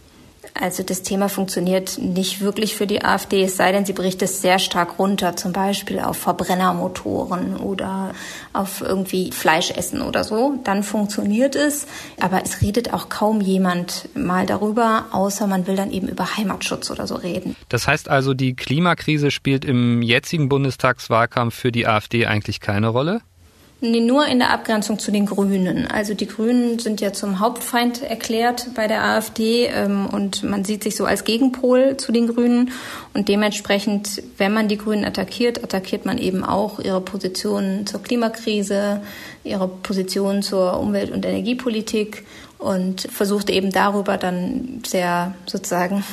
Also 0.54 0.82
das 0.82 1.02
Thema 1.02 1.28
funktioniert 1.28 1.98
nicht 1.98 2.40
wirklich 2.40 2.76
für 2.76 2.86
die 2.86 3.04
AfD, 3.04 3.42
es 3.42 3.56
sei 3.56 3.72
denn, 3.72 3.84
sie 3.84 3.92
bricht 3.92 4.22
es 4.22 4.40
sehr 4.40 4.58
stark 4.58 4.98
runter, 4.98 5.36
zum 5.36 5.52
Beispiel 5.52 6.00
auf 6.00 6.16
Verbrennermotoren 6.16 7.56
oder 7.56 8.12
auf 8.52 8.80
irgendwie 8.80 9.32
Fleischessen 9.32 10.00
oder 10.00 10.24
so. 10.24 10.58
Dann 10.64 10.82
funktioniert 10.82 11.56
es, 11.56 11.86
aber 12.20 12.42
es 12.42 12.62
redet 12.62 12.92
auch 12.94 13.08
kaum 13.08 13.40
jemand 13.40 14.08
mal 14.14 14.46
darüber, 14.46 15.06
außer 15.12 15.46
man 15.46 15.66
will 15.66 15.76
dann 15.76 15.90
eben 15.90 16.08
über 16.08 16.36
Heimatschutz 16.36 16.90
oder 16.90 17.06
so 17.06 17.16
reden. 17.16 17.54
Das 17.68 17.86
heißt 17.86 18.08
also, 18.08 18.32
die 18.32 18.54
Klimakrise 18.54 19.30
spielt 19.30 19.64
im 19.64 20.00
jetzigen 20.00 20.48
Bundestagswahlkampf 20.48 21.54
für 21.54 21.72
die 21.72 21.86
AfD 21.86 22.26
eigentlich 22.26 22.60
keine 22.60 22.88
Rolle? 22.88 23.20
Nee, 23.82 24.00
nur 24.00 24.26
in 24.26 24.38
der 24.38 24.52
Abgrenzung 24.52 24.98
zu 24.98 25.10
den 25.10 25.26
Grünen. 25.26 25.86
Also 25.86 26.14
die 26.14 26.26
Grünen 26.26 26.78
sind 26.78 27.02
ja 27.02 27.12
zum 27.12 27.40
Hauptfeind 27.40 28.02
erklärt 28.02 28.68
bei 28.74 28.86
der 28.86 29.04
AfD 29.04 29.66
ähm, 29.66 30.06
und 30.10 30.42
man 30.44 30.64
sieht 30.64 30.82
sich 30.82 30.96
so 30.96 31.04
als 31.04 31.24
Gegenpol 31.24 31.98
zu 31.98 32.10
den 32.10 32.26
Grünen. 32.26 32.70
Und 33.12 33.28
dementsprechend, 33.28 34.22
wenn 34.38 34.54
man 34.54 34.68
die 34.68 34.78
Grünen 34.78 35.04
attackiert, 35.04 35.62
attackiert 35.62 36.06
man 36.06 36.16
eben 36.16 36.42
auch 36.42 36.80
ihre 36.80 37.02
Positionen 37.02 37.86
zur 37.86 38.02
Klimakrise, 38.02 39.02
ihre 39.44 39.68
Positionen 39.68 40.40
zur 40.40 40.80
Umwelt- 40.80 41.12
und 41.12 41.26
Energiepolitik 41.26 42.24
und 42.58 43.02
versuchte 43.12 43.52
eben 43.52 43.70
darüber 43.70 44.16
dann 44.16 44.82
sehr 44.86 45.34
sozusagen 45.46 46.04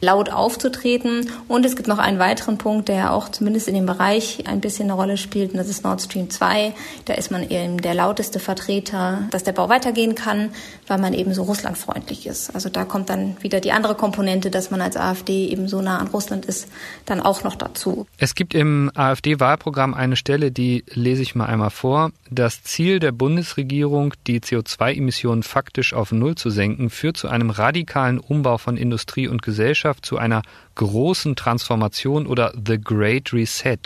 laut 0.00 0.30
aufzutreten. 0.30 1.30
Und 1.48 1.64
es 1.64 1.76
gibt 1.76 1.88
noch 1.88 1.98
einen 1.98 2.18
weiteren 2.18 2.58
Punkt, 2.58 2.88
der 2.88 3.12
auch 3.12 3.28
zumindest 3.28 3.68
in 3.68 3.74
dem 3.74 3.86
Bereich 3.86 4.44
ein 4.46 4.60
bisschen 4.60 4.84
eine 4.84 4.94
Rolle 4.94 5.16
spielt, 5.16 5.52
und 5.52 5.58
das 5.58 5.68
ist 5.68 5.84
Nord 5.84 6.02
Stream 6.02 6.30
2. 6.30 6.74
Da 7.04 7.14
ist 7.14 7.30
man 7.30 7.48
eben 7.48 7.78
der 7.78 7.94
lauteste 7.94 8.38
Vertreter, 8.40 9.22
dass 9.30 9.44
der 9.44 9.52
Bau 9.52 9.68
weitergehen 9.68 10.14
kann, 10.14 10.50
weil 10.86 10.98
man 10.98 11.14
eben 11.14 11.32
so 11.32 11.44
russlandfreundlich 11.44 12.26
ist. 12.26 12.54
Also 12.54 12.68
da 12.68 12.84
kommt 12.84 13.08
dann 13.08 13.36
wieder 13.40 13.60
die 13.60 13.72
andere 13.72 13.94
Komponente, 13.94 14.50
dass 14.50 14.70
man 14.70 14.80
als 14.80 14.96
AfD 14.96 15.48
eben 15.48 15.68
so 15.68 15.80
nah 15.80 15.98
an 15.98 16.08
Russland 16.08 16.44
ist, 16.44 16.68
dann 17.06 17.20
auch 17.20 17.44
noch 17.44 17.54
dazu. 17.54 18.06
Es 18.18 18.34
gibt 18.34 18.54
im 18.54 18.90
AfD-Wahlprogramm 18.94 19.94
eine 19.94 20.16
Stelle, 20.16 20.50
die 20.50 20.84
lese 20.92 21.22
ich 21.22 21.34
mal 21.34 21.46
einmal 21.46 21.70
vor. 21.70 22.10
Das 22.30 22.62
Ziel 22.64 22.98
der 22.98 23.12
Bundesregierung, 23.12 24.14
die 24.26 24.40
CO2-Emissionen 24.40 25.42
faktisch 25.42 25.83
auf 25.92 26.12
Null 26.12 26.36
zu 26.36 26.50
senken, 26.50 26.88
führt 26.88 27.16
zu 27.16 27.28
einem 27.28 27.50
radikalen 27.50 28.18
Umbau 28.18 28.58
von 28.58 28.76
Industrie 28.76 29.28
und 29.28 29.42
Gesellschaft, 29.42 30.06
zu 30.06 30.16
einer 30.16 30.42
großen 30.76 31.36
Transformation 31.36 32.26
oder 32.26 32.52
The 32.66 32.80
Great 32.80 33.32
Reset. 33.32 33.78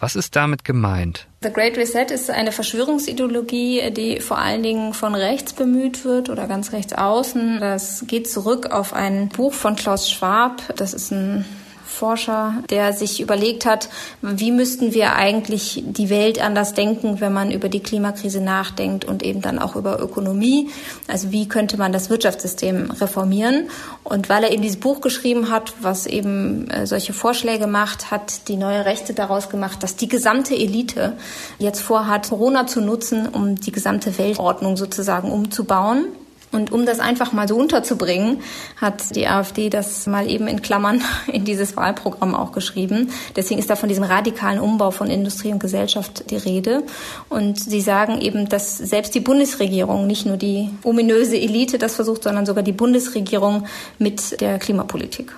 Was 0.00 0.16
ist 0.16 0.34
damit 0.34 0.64
gemeint? 0.64 1.26
The 1.42 1.52
Great 1.52 1.76
Reset 1.76 2.06
ist 2.12 2.30
eine 2.30 2.52
Verschwörungsideologie, 2.52 3.90
die 3.90 4.20
vor 4.20 4.38
allen 4.38 4.62
Dingen 4.62 4.94
von 4.94 5.14
rechts 5.14 5.52
bemüht 5.52 6.04
wird 6.04 6.30
oder 6.30 6.46
ganz 6.46 6.72
rechts 6.72 6.92
außen. 6.92 7.60
Das 7.60 8.04
geht 8.06 8.30
zurück 8.30 8.70
auf 8.70 8.94
ein 8.94 9.28
Buch 9.28 9.52
von 9.52 9.76
Klaus 9.76 10.10
Schwab. 10.10 10.62
Das 10.76 10.94
ist 10.94 11.10
ein 11.12 11.44
Forscher, 11.92 12.54
der 12.70 12.92
sich 12.92 13.20
überlegt 13.20 13.66
hat, 13.66 13.88
wie 14.22 14.50
müssten 14.50 14.94
wir 14.94 15.14
eigentlich 15.14 15.84
die 15.86 16.10
Welt 16.10 16.42
anders 16.42 16.74
denken, 16.74 17.20
wenn 17.20 17.32
man 17.32 17.50
über 17.50 17.68
die 17.68 17.80
Klimakrise 17.80 18.40
nachdenkt 18.40 19.04
und 19.04 19.22
eben 19.22 19.40
dann 19.40 19.58
auch 19.58 19.76
über 19.76 20.00
Ökonomie. 20.00 20.70
Also 21.06 21.30
wie 21.30 21.48
könnte 21.48 21.76
man 21.76 21.92
das 21.92 22.10
Wirtschaftssystem 22.10 22.90
reformieren? 22.90 23.68
Und 24.02 24.28
weil 24.28 24.44
er 24.44 24.50
eben 24.50 24.62
dieses 24.62 24.80
Buch 24.80 25.00
geschrieben 25.00 25.50
hat, 25.50 25.74
was 25.80 26.06
eben 26.06 26.68
äh, 26.70 26.86
solche 26.86 27.12
Vorschläge 27.12 27.66
macht, 27.66 28.10
hat 28.10 28.48
die 28.48 28.56
neue 28.56 28.84
Rechte 28.84 29.14
daraus 29.14 29.48
gemacht, 29.48 29.82
dass 29.82 29.96
die 29.96 30.08
gesamte 30.08 30.54
Elite 30.54 31.12
jetzt 31.58 31.80
vorhat, 31.80 32.28
Corona 32.28 32.66
zu 32.66 32.80
nutzen, 32.80 33.28
um 33.28 33.56
die 33.56 33.72
gesamte 33.72 34.16
Weltordnung 34.18 34.76
sozusagen 34.76 35.30
umzubauen. 35.30 36.06
Und 36.52 36.70
um 36.70 36.84
das 36.84 37.00
einfach 37.00 37.32
mal 37.32 37.48
so 37.48 37.56
unterzubringen, 37.56 38.42
hat 38.76 39.16
die 39.16 39.26
AfD 39.26 39.70
das 39.70 40.06
mal 40.06 40.30
eben 40.30 40.46
in 40.46 40.60
Klammern 40.62 41.02
in 41.32 41.44
dieses 41.44 41.76
Wahlprogramm 41.76 42.34
auch 42.34 42.52
geschrieben. 42.52 43.10
Deswegen 43.34 43.58
ist 43.58 43.70
da 43.70 43.76
von 43.76 43.88
diesem 43.88 44.04
radikalen 44.04 44.60
Umbau 44.60 44.90
von 44.90 45.10
Industrie 45.10 45.52
und 45.52 45.58
Gesellschaft 45.58 46.30
die 46.30 46.36
Rede. 46.36 46.84
Und 47.30 47.58
sie 47.58 47.80
sagen 47.80 48.20
eben, 48.20 48.48
dass 48.48 48.76
selbst 48.76 49.14
die 49.14 49.20
Bundesregierung, 49.20 50.06
nicht 50.06 50.26
nur 50.26 50.36
die 50.36 50.68
ominöse 50.84 51.38
Elite 51.38 51.78
das 51.78 51.96
versucht, 51.96 52.24
sondern 52.24 52.44
sogar 52.44 52.62
die 52.62 52.72
Bundesregierung 52.72 53.64
mit 53.98 54.40
der 54.40 54.58
Klimapolitik. 54.58 55.32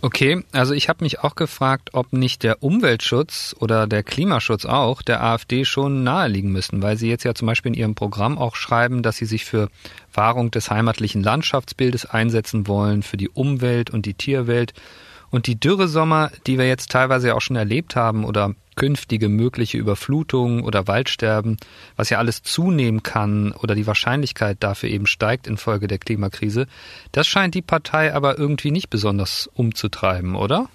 Okay, 0.00 0.44
also 0.52 0.74
ich 0.74 0.88
habe 0.88 1.02
mich 1.02 1.20
auch 1.20 1.34
gefragt, 1.34 1.90
ob 1.92 2.12
nicht 2.12 2.44
der 2.44 2.62
Umweltschutz 2.62 3.56
oder 3.58 3.88
der 3.88 4.04
Klimaschutz 4.04 4.64
auch 4.64 5.02
der 5.02 5.24
AfD 5.24 5.64
schon 5.64 6.04
naheliegen 6.04 6.52
müssen, 6.52 6.82
weil 6.82 6.96
sie 6.96 7.08
jetzt 7.08 7.24
ja 7.24 7.34
zum 7.34 7.46
Beispiel 7.46 7.72
in 7.72 7.78
ihrem 7.78 7.94
Programm 7.96 8.38
auch 8.38 8.54
schreiben, 8.54 9.02
dass 9.02 9.16
sie 9.16 9.24
sich 9.24 9.44
für 9.44 9.68
Wahrung 10.14 10.52
des 10.52 10.70
heimatlichen 10.70 11.24
Landschaftsbildes 11.24 12.06
einsetzen 12.06 12.68
wollen, 12.68 13.02
für 13.02 13.16
die 13.16 13.28
Umwelt 13.28 13.90
und 13.90 14.06
die 14.06 14.14
Tierwelt. 14.14 14.72
Und 15.30 15.48
die 15.48 15.58
Dürresommer, 15.58 16.30
die 16.46 16.58
wir 16.58 16.68
jetzt 16.68 16.92
teilweise 16.92 17.34
auch 17.34 17.40
schon 17.40 17.56
erlebt 17.56 17.96
haben 17.96 18.24
oder 18.24 18.54
künftige 18.78 19.28
mögliche 19.28 19.76
Überflutungen 19.76 20.62
oder 20.62 20.86
Waldsterben, 20.86 21.56
was 21.96 22.10
ja 22.10 22.18
alles 22.18 22.42
zunehmen 22.42 23.02
kann 23.02 23.52
oder 23.52 23.74
die 23.74 23.86
Wahrscheinlichkeit 23.86 24.58
dafür 24.60 24.88
eben 24.88 25.06
steigt 25.06 25.46
infolge 25.46 25.88
der 25.88 25.98
Klimakrise, 25.98 26.66
das 27.12 27.26
scheint 27.26 27.54
die 27.54 27.62
Partei 27.62 28.14
aber 28.14 28.38
irgendwie 28.38 28.70
nicht 28.70 28.88
besonders 28.88 29.50
umzutreiben, 29.52 30.36
oder? 30.36 30.68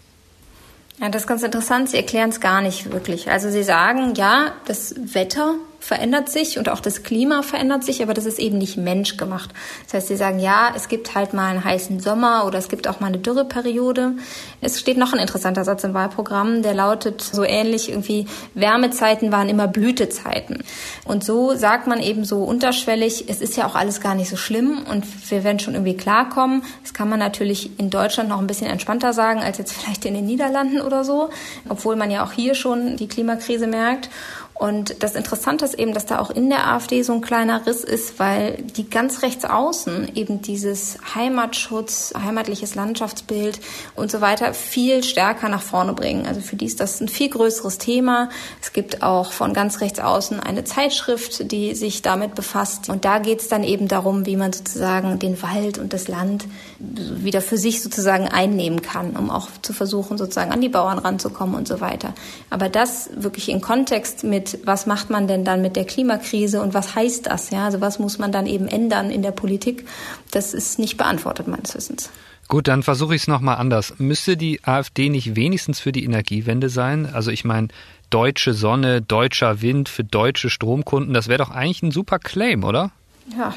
Ja, 0.99 1.09
das 1.09 1.23
ist 1.23 1.27
ganz 1.27 1.43
interessant. 1.43 1.89
Sie 1.89 1.97
erklären 1.97 2.29
es 2.29 2.39
gar 2.39 2.61
nicht 2.61 2.91
wirklich. 2.91 3.31
Also 3.31 3.49
Sie 3.49 3.63
sagen, 3.63 4.13
ja, 4.15 4.51
das 4.65 4.95
Wetter 5.13 5.55
verändert 5.83 6.29
sich 6.29 6.57
und 6.57 6.69
auch 6.69 6.79
das 6.79 7.03
Klima 7.03 7.41
verändert 7.41 7.83
sich, 7.83 8.01
aber 8.01 8.13
das 8.13 8.25
ist 8.25 8.39
eben 8.39 8.57
nicht 8.57 8.77
menschgemacht. 8.77 9.49
Das 9.83 9.95
heißt, 9.95 10.07
sie 10.07 10.15
sagen, 10.15 10.39
ja, 10.39 10.71
es 10.73 10.87
gibt 10.87 11.13
halt 11.13 11.33
mal 11.33 11.49
einen 11.49 11.63
heißen 11.63 11.99
Sommer 11.99 12.45
oder 12.45 12.57
es 12.57 12.69
gibt 12.69 12.87
auch 12.87 13.01
mal 13.01 13.07
eine 13.07 13.17
Dürreperiode. 13.17 14.13
Es 14.61 14.79
steht 14.79 14.95
noch 14.95 15.11
ein 15.11 15.19
interessanter 15.19 15.65
Satz 15.65 15.83
im 15.83 15.93
Wahlprogramm, 15.93 16.61
der 16.61 16.73
lautet 16.73 17.21
so 17.21 17.43
ähnlich 17.43 17.89
irgendwie, 17.89 18.27
Wärmezeiten 18.53 19.33
waren 19.33 19.49
immer 19.49 19.67
Blütezeiten. 19.67 20.63
Und 21.03 21.25
so 21.25 21.53
sagt 21.53 21.85
man 21.85 21.99
eben 21.99 22.23
so 22.23 22.43
unterschwellig, 22.43 23.25
es 23.27 23.41
ist 23.41 23.57
ja 23.57 23.67
auch 23.67 23.75
alles 23.75 23.99
gar 23.99 24.15
nicht 24.15 24.29
so 24.29 24.37
schlimm 24.37 24.83
und 24.89 25.05
wir 25.29 25.43
werden 25.43 25.59
schon 25.59 25.73
irgendwie 25.73 25.97
klarkommen. 25.97 26.63
Das 26.81 26.93
kann 26.93 27.09
man 27.09 27.19
natürlich 27.19 27.77
in 27.77 27.89
Deutschland 27.89 28.29
noch 28.29 28.39
ein 28.39 28.47
bisschen 28.47 28.67
entspannter 28.67 29.11
sagen 29.11 29.41
als 29.41 29.57
jetzt 29.57 29.73
vielleicht 29.73 30.05
in 30.05 30.13
den 30.13 30.25
Niederlanden 30.25 30.79
oder 30.79 31.03
so, 31.03 31.29
obwohl 31.67 31.97
man 31.97 32.09
ja 32.09 32.23
auch 32.23 32.31
hier 32.31 32.55
schon 32.55 32.95
die 32.95 33.09
Klimakrise 33.09 33.67
merkt. 33.67 34.09
Und 34.53 35.01
das 35.01 35.15
Interessante 35.15 35.65
ist 35.65 35.73
eben, 35.73 35.93
dass 35.93 36.05
da 36.05 36.19
auch 36.19 36.29
in 36.29 36.49
der 36.49 36.67
AfD 36.67 37.01
so 37.01 37.13
ein 37.13 37.21
kleiner 37.21 37.65
Riss 37.65 37.83
ist, 37.83 38.19
weil 38.19 38.57
die 38.61 38.87
ganz 38.87 39.23
rechts 39.23 39.45
außen 39.45 40.15
eben 40.15 40.41
dieses 40.41 40.97
Heimatschutz, 41.15 42.13
heimatliches 42.15 42.75
Landschaftsbild 42.75 43.59
und 43.95 44.11
so 44.11 44.21
weiter 44.21 44.53
viel 44.53 45.03
stärker 45.03 45.49
nach 45.49 45.61
vorne 45.61 45.93
bringen. 45.93 46.27
Also 46.27 46.39
für 46.41 46.55
die 46.55 46.65
ist 46.65 46.79
das 46.79 47.01
ein 47.01 47.07
viel 47.07 47.29
größeres 47.29 47.79
Thema. 47.79 48.29
Es 48.61 48.73
gibt 48.73 49.01
auch 49.01 49.31
von 49.31 49.53
ganz 49.53 49.81
rechts 49.81 49.99
außen 49.99 50.39
eine 50.39 50.63
Zeitschrift, 50.63 51.51
die 51.51 51.73
sich 51.73 52.03
damit 52.03 52.35
befasst. 52.35 52.89
Und 52.89 53.05
da 53.05 53.17
geht 53.17 53.41
es 53.41 53.47
dann 53.47 53.63
eben 53.63 53.87
darum, 53.87 54.27
wie 54.27 54.37
man 54.37 54.53
sozusagen 54.53 55.17
den 55.17 55.41
Wald 55.41 55.79
und 55.79 55.93
das 55.93 56.07
Land 56.07 56.45
wieder 56.79 57.41
für 57.41 57.57
sich 57.57 57.81
sozusagen 57.81 58.27
einnehmen 58.27 58.83
kann, 58.83 59.15
um 59.17 59.31
auch 59.31 59.49
zu 59.63 59.73
versuchen, 59.73 60.17
sozusagen 60.17 60.51
an 60.51 60.61
die 60.61 60.69
Bauern 60.69 60.99
ranzukommen 60.99 61.55
und 61.55 61.67
so 61.67 61.81
weiter. 61.81 62.13
Aber 62.51 62.69
das 62.69 63.09
wirklich 63.15 63.49
in 63.49 63.59
Kontext 63.59 64.23
mit 64.23 64.42
mit, 64.43 64.65
was 64.65 64.85
macht 64.85 65.09
man 65.09 65.27
denn 65.27 65.45
dann 65.45 65.61
mit 65.61 65.75
der 65.75 65.85
Klimakrise 65.85 66.61
und 66.61 66.73
was 66.73 66.95
heißt 66.95 67.27
das? 67.27 67.49
Ja, 67.49 67.65
also 67.65 67.81
was 67.81 67.99
muss 67.99 68.19
man 68.19 68.31
dann 68.31 68.45
eben 68.45 68.67
ändern 68.67 69.09
in 69.09 69.21
der 69.21 69.31
Politik? 69.31 69.85
Das 70.31 70.53
ist 70.53 70.79
nicht 70.79 70.97
beantwortet 70.97 71.47
meines 71.47 71.75
Wissens. 71.75 72.09
Gut, 72.49 72.67
dann 72.67 72.83
versuche 72.83 73.15
ich 73.15 73.21
es 73.21 73.27
nochmal 73.27 73.57
anders. 73.57 73.93
Müsste 73.99 74.35
die 74.35 74.59
AfD 74.63 75.09
nicht 75.09 75.35
wenigstens 75.35 75.79
für 75.79 75.93
die 75.93 76.03
Energiewende 76.03 76.67
sein? 76.67 77.07
Also 77.11 77.31
ich 77.31 77.45
meine, 77.45 77.69
deutsche 78.09 78.53
Sonne, 78.53 79.01
deutscher 79.01 79.61
Wind 79.61 79.87
für 79.87 80.03
deutsche 80.03 80.49
Stromkunden, 80.49 81.13
das 81.13 81.29
wäre 81.29 81.39
doch 81.39 81.51
eigentlich 81.51 81.83
ein 81.83 81.91
super 81.91 82.19
Claim, 82.19 82.63
oder? 82.63 82.91
Ja, 83.37 83.53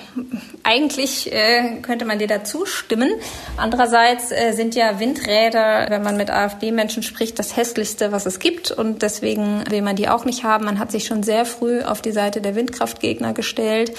eigentlich 0.62 1.32
äh, 1.32 1.80
könnte 1.82 2.04
man 2.04 2.20
dir 2.20 2.28
dazu 2.28 2.66
stimmen. 2.66 3.10
Andererseits 3.56 4.30
äh, 4.30 4.52
sind 4.52 4.76
ja 4.76 5.00
Windräder, 5.00 5.86
wenn 5.88 6.04
man 6.04 6.16
mit 6.16 6.30
AfD-Menschen 6.30 7.02
spricht, 7.02 7.36
das 7.40 7.56
hässlichste, 7.56 8.12
was 8.12 8.26
es 8.26 8.38
gibt. 8.38 8.70
Und 8.70 9.02
deswegen 9.02 9.64
will 9.68 9.82
man 9.82 9.96
die 9.96 10.08
auch 10.08 10.24
nicht 10.24 10.44
haben. 10.44 10.66
Man 10.66 10.78
hat 10.78 10.92
sich 10.92 11.04
schon 11.04 11.24
sehr 11.24 11.44
früh 11.44 11.82
auf 11.82 12.00
die 12.00 12.12
Seite 12.12 12.40
der 12.40 12.54
Windkraftgegner 12.54 13.32
gestellt, 13.32 13.92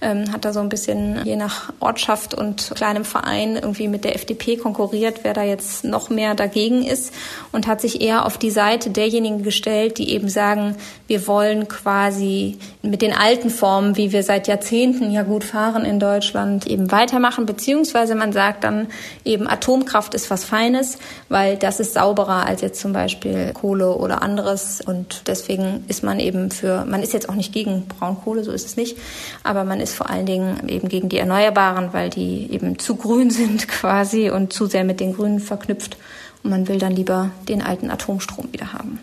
ähm, 0.00 0.32
hat 0.32 0.44
da 0.44 0.52
so 0.52 0.58
ein 0.58 0.68
bisschen 0.68 1.24
je 1.24 1.36
nach 1.36 1.72
Ortschaft 1.78 2.34
und 2.34 2.72
kleinem 2.74 3.04
Verein 3.04 3.54
irgendwie 3.54 3.86
mit 3.86 4.02
der 4.02 4.16
FDP 4.16 4.56
konkurriert, 4.56 5.20
wer 5.22 5.34
da 5.34 5.44
jetzt 5.44 5.84
noch 5.84 6.10
mehr 6.10 6.34
dagegen 6.34 6.84
ist 6.84 7.14
und 7.52 7.68
hat 7.68 7.80
sich 7.80 8.00
eher 8.00 8.26
auf 8.26 8.38
die 8.38 8.50
Seite 8.50 8.90
derjenigen 8.90 9.44
gestellt, 9.44 9.98
die 9.98 10.10
eben 10.10 10.28
sagen, 10.28 10.74
wir 11.06 11.28
wollen 11.28 11.68
quasi 11.68 12.58
mit 12.82 13.02
den 13.02 13.12
alten 13.12 13.50
Formen, 13.50 13.96
wie 13.96 14.10
wir 14.10 14.24
seit 14.24 14.48
Jahrzehnten 14.48 15.11
ja 15.12 15.22
gut 15.22 15.44
fahren 15.44 15.84
in 15.84 16.00
Deutschland, 16.00 16.66
eben 16.66 16.90
weitermachen, 16.90 17.46
beziehungsweise 17.46 18.14
man 18.14 18.32
sagt 18.32 18.64
dann 18.64 18.88
eben 19.24 19.46
Atomkraft 19.46 20.14
ist 20.14 20.30
was 20.30 20.44
Feines, 20.44 20.98
weil 21.28 21.56
das 21.56 21.80
ist 21.80 21.94
sauberer 21.94 22.46
als 22.46 22.60
jetzt 22.60 22.80
zum 22.80 22.92
Beispiel 22.92 23.52
Kohle 23.52 23.96
oder 23.96 24.22
anderes. 24.22 24.80
Und 24.80 25.28
deswegen 25.28 25.84
ist 25.88 26.02
man 26.02 26.20
eben 26.20 26.50
für, 26.50 26.84
man 26.84 27.02
ist 27.02 27.12
jetzt 27.12 27.28
auch 27.28 27.34
nicht 27.34 27.52
gegen 27.52 27.86
Braunkohle, 27.86 28.44
so 28.44 28.52
ist 28.52 28.66
es 28.66 28.76
nicht, 28.76 28.96
aber 29.44 29.64
man 29.64 29.80
ist 29.80 29.94
vor 29.94 30.10
allen 30.10 30.26
Dingen 30.26 30.68
eben 30.68 30.88
gegen 30.88 31.08
die 31.08 31.18
Erneuerbaren, 31.18 31.92
weil 31.92 32.10
die 32.10 32.50
eben 32.52 32.78
zu 32.78 32.96
grün 32.96 33.30
sind 33.42 33.68
quasi 33.68 34.30
und 34.30 34.52
zu 34.52 34.66
sehr 34.66 34.84
mit 34.84 35.00
den 35.00 35.14
Grünen 35.14 35.40
verknüpft. 35.40 35.96
Und 36.42 36.50
man 36.50 36.66
will 36.66 36.78
dann 36.78 36.92
lieber 36.92 37.30
den 37.48 37.62
alten 37.62 37.90
Atomstrom 37.90 38.52
wieder 38.52 38.72
haben. 38.72 38.98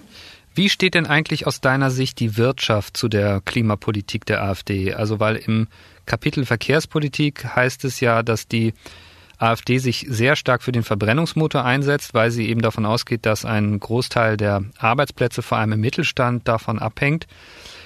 Wie 0.55 0.69
steht 0.69 0.93
denn 0.93 1.05
eigentlich 1.05 1.47
aus 1.47 1.61
deiner 1.61 1.91
Sicht 1.91 2.19
die 2.19 2.37
Wirtschaft 2.37 2.97
zu 2.97 3.07
der 3.07 3.41
Klimapolitik 3.45 4.25
der 4.25 4.43
AfD? 4.43 4.93
Also 4.93 5.19
weil 5.19 5.37
im 5.37 5.67
Kapitel 6.05 6.45
Verkehrspolitik 6.45 7.45
heißt 7.55 7.85
es 7.85 7.99
ja, 7.99 8.23
dass 8.23 8.47
die 8.47 8.73
AfD 9.37 9.77
sich 9.77 10.05
sehr 10.09 10.35
stark 10.35 10.61
für 10.61 10.73
den 10.73 10.83
Verbrennungsmotor 10.83 11.63
einsetzt, 11.63 12.13
weil 12.13 12.29
sie 12.29 12.49
eben 12.49 12.61
davon 12.61 12.85
ausgeht, 12.85 13.25
dass 13.25 13.45
ein 13.45 13.79
Großteil 13.79 14.35
der 14.35 14.63
Arbeitsplätze 14.77 15.41
vor 15.41 15.57
allem 15.57 15.71
im 15.71 15.79
Mittelstand 15.79 16.47
davon 16.47 16.77
abhängt. 16.77 17.25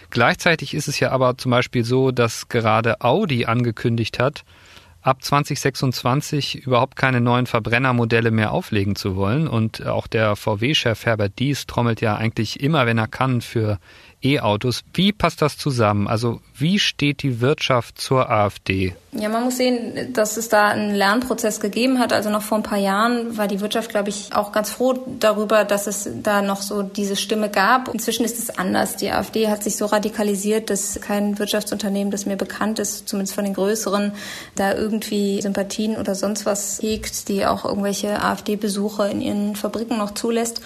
Gleichzeitig 0.09 0.73
ist 0.73 0.87
es 0.87 0.99
ja 0.99 1.11
aber 1.11 1.37
zum 1.37 1.51
Beispiel 1.51 1.83
so, 1.83 2.11
dass 2.11 2.49
gerade 2.49 3.01
Audi 3.01 3.45
angekündigt 3.45 4.19
hat, 4.19 4.43
ab 5.03 5.21
2026 5.21 6.65
überhaupt 6.65 6.95
keine 6.95 7.21
neuen 7.21 7.45
Verbrennermodelle 7.45 8.31
mehr 8.31 8.51
auflegen 8.51 8.95
zu 8.95 9.15
wollen. 9.15 9.47
Und 9.47 9.85
auch 9.85 10.07
der 10.07 10.35
VW-Chef 10.35 11.05
Herbert 11.05 11.33
Dies 11.39 11.67
trommelt 11.67 12.01
ja 12.01 12.15
eigentlich 12.15 12.61
immer, 12.61 12.85
wenn 12.85 12.97
er 12.97 13.07
kann, 13.07 13.41
für 13.41 13.79
E-Autos. 14.23 14.83
Wie 14.93 15.11
passt 15.11 15.41
das 15.41 15.57
zusammen? 15.57 16.07
Also 16.07 16.39
wie 16.55 16.79
steht 16.79 17.23
die 17.23 17.41
Wirtschaft 17.41 17.99
zur 17.99 18.29
AfD? 18.29 18.95
Ja, 19.11 19.29
man 19.29 19.43
muss 19.43 19.57
sehen, 19.57 20.13
dass 20.13 20.37
es 20.37 20.49
da 20.49 20.69
einen 20.69 20.95
Lernprozess 20.95 21.59
gegeben 21.59 21.99
hat. 21.99 22.13
Also 22.13 22.29
noch 22.29 22.41
vor 22.41 22.57
ein 22.57 22.63
paar 22.63 22.79
Jahren 22.79 23.37
war 23.37 23.47
die 23.47 23.59
Wirtschaft, 23.59 23.89
glaube 23.89 24.09
ich, 24.09 24.33
auch 24.33 24.51
ganz 24.51 24.71
froh 24.71 24.95
darüber, 25.19 25.65
dass 25.65 25.85
es 25.87 26.09
da 26.23 26.41
noch 26.41 26.61
so 26.61 26.81
diese 26.81 27.15
Stimme 27.15 27.49
gab. 27.49 27.93
Inzwischen 27.93 28.23
ist 28.23 28.39
es 28.39 28.57
anders. 28.57 28.95
Die 28.95 29.11
AfD 29.11 29.49
hat 29.49 29.63
sich 29.63 29.75
so 29.77 29.85
radikalisiert, 29.85 30.69
dass 30.69 30.99
kein 31.01 31.37
Wirtschaftsunternehmen, 31.37 32.11
das 32.11 32.25
mir 32.25 32.37
bekannt 32.37 32.79
ist, 32.79 33.07
zumindest 33.07 33.35
von 33.35 33.43
den 33.43 33.53
größeren, 33.53 34.13
da 34.55 34.73
irgendwie 34.73 35.41
Sympathien 35.41 35.97
oder 35.97 36.15
sonst 36.15 36.45
was 36.45 36.81
hegt, 36.81 37.27
die 37.27 37.45
auch 37.45 37.65
irgendwelche 37.65 38.19
AfD-Besuche 38.19 39.09
in 39.09 39.21
ihren 39.21 39.55
Fabriken 39.55 39.97
noch 39.97 40.15
zulässt. 40.15 40.61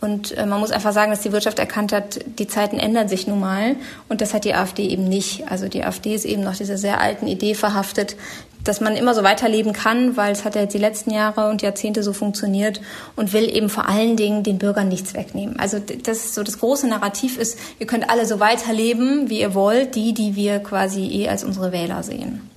Und 0.00 0.36
äh, 0.36 0.46
man 0.46 0.60
muss 0.60 0.70
einfach 0.70 0.92
sagen, 0.92 1.10
dass 1.10 1.22
die 1.22 1.32
Wirtschaft 1.32 1.58
erkannt 1.58 1.92
hat, 1.92 2.20
die 2.38 2.46
Zeiten 2.46 2.78
ändern 2.78 3.08
sich 3.08 3.26
nun 3.26 3.40
mal. 3.40 3.76
Und 4.08 4.20
das 4.20 4.34
hat 4.34 4.44
die 4.44 4.54
AfD 4.54 4.86
eben 4.86 5.08
nicht. 5.08 5.50
Also 5.50 5.68
die 5.68 5.82
AfD 5.84 6.14
ist 6.14 6.24
eben 6.24 6.42
noch 6.42 6.56
dieser 6.56 6.76
sehr 6.76 7.00
alten 7.00 7.26
Idee 7.26 7.54
verhaftet, 7.54 8.16
dass 8.62 8.80
man 8.80 8.96
immer 8.96 9.14
so 9.14 9.22
weiterleben 9.22 9.72
kann, 9.72 10.16
weil 10.16 10.32
es 10.32 10.44
hat 10.44 10.54
ja 10.54 10.62
jetzt 10.62 10.74
die 10.74 10.78
letzten 10.78 11.12
Jahre 11.12 11.48
und 11.50 11.62
Jahrzehnte 11.62 12.02
so 12.02 12.12
funktioniert 12.12 12.80
und 13.14 13.32
will 13.32 13.48
eben 13.54 13.68
vor 13.68 13.88
allen 13.88 14.16
Dingen 14.16 14.42
den 14.42 14.58
Bürgern 14.58 14.88
nichts 14.88 15.14
wegnehmen. 15.14 15.58
Also 15.58 15.78
das 15.78 16.18
ist 16.18 16.34
so 16.34 16.42
das 16.42 16.58
große 16.58 16.88
Narrativ 16.88 17.38
ist, 17.38 17.58
ihr 17.78 17.86
könnt 17.86 18.10
alle 18.10 18.26
so 18.26 18.40
weiterleben, 18.40 19.30
wie 19.30 19.40
ihr 19.40 19.54
wollt, 19.54 19.94
die, 19.94 20.14
die 20.14 20.34
wir 20.34 20.58
quasi 20.58 21.06
eh 21.06 21.28
als 21.28 21.44
unsere 21.44 21.72
Wähler 21.72 22.02
sehen. 22.02 22.50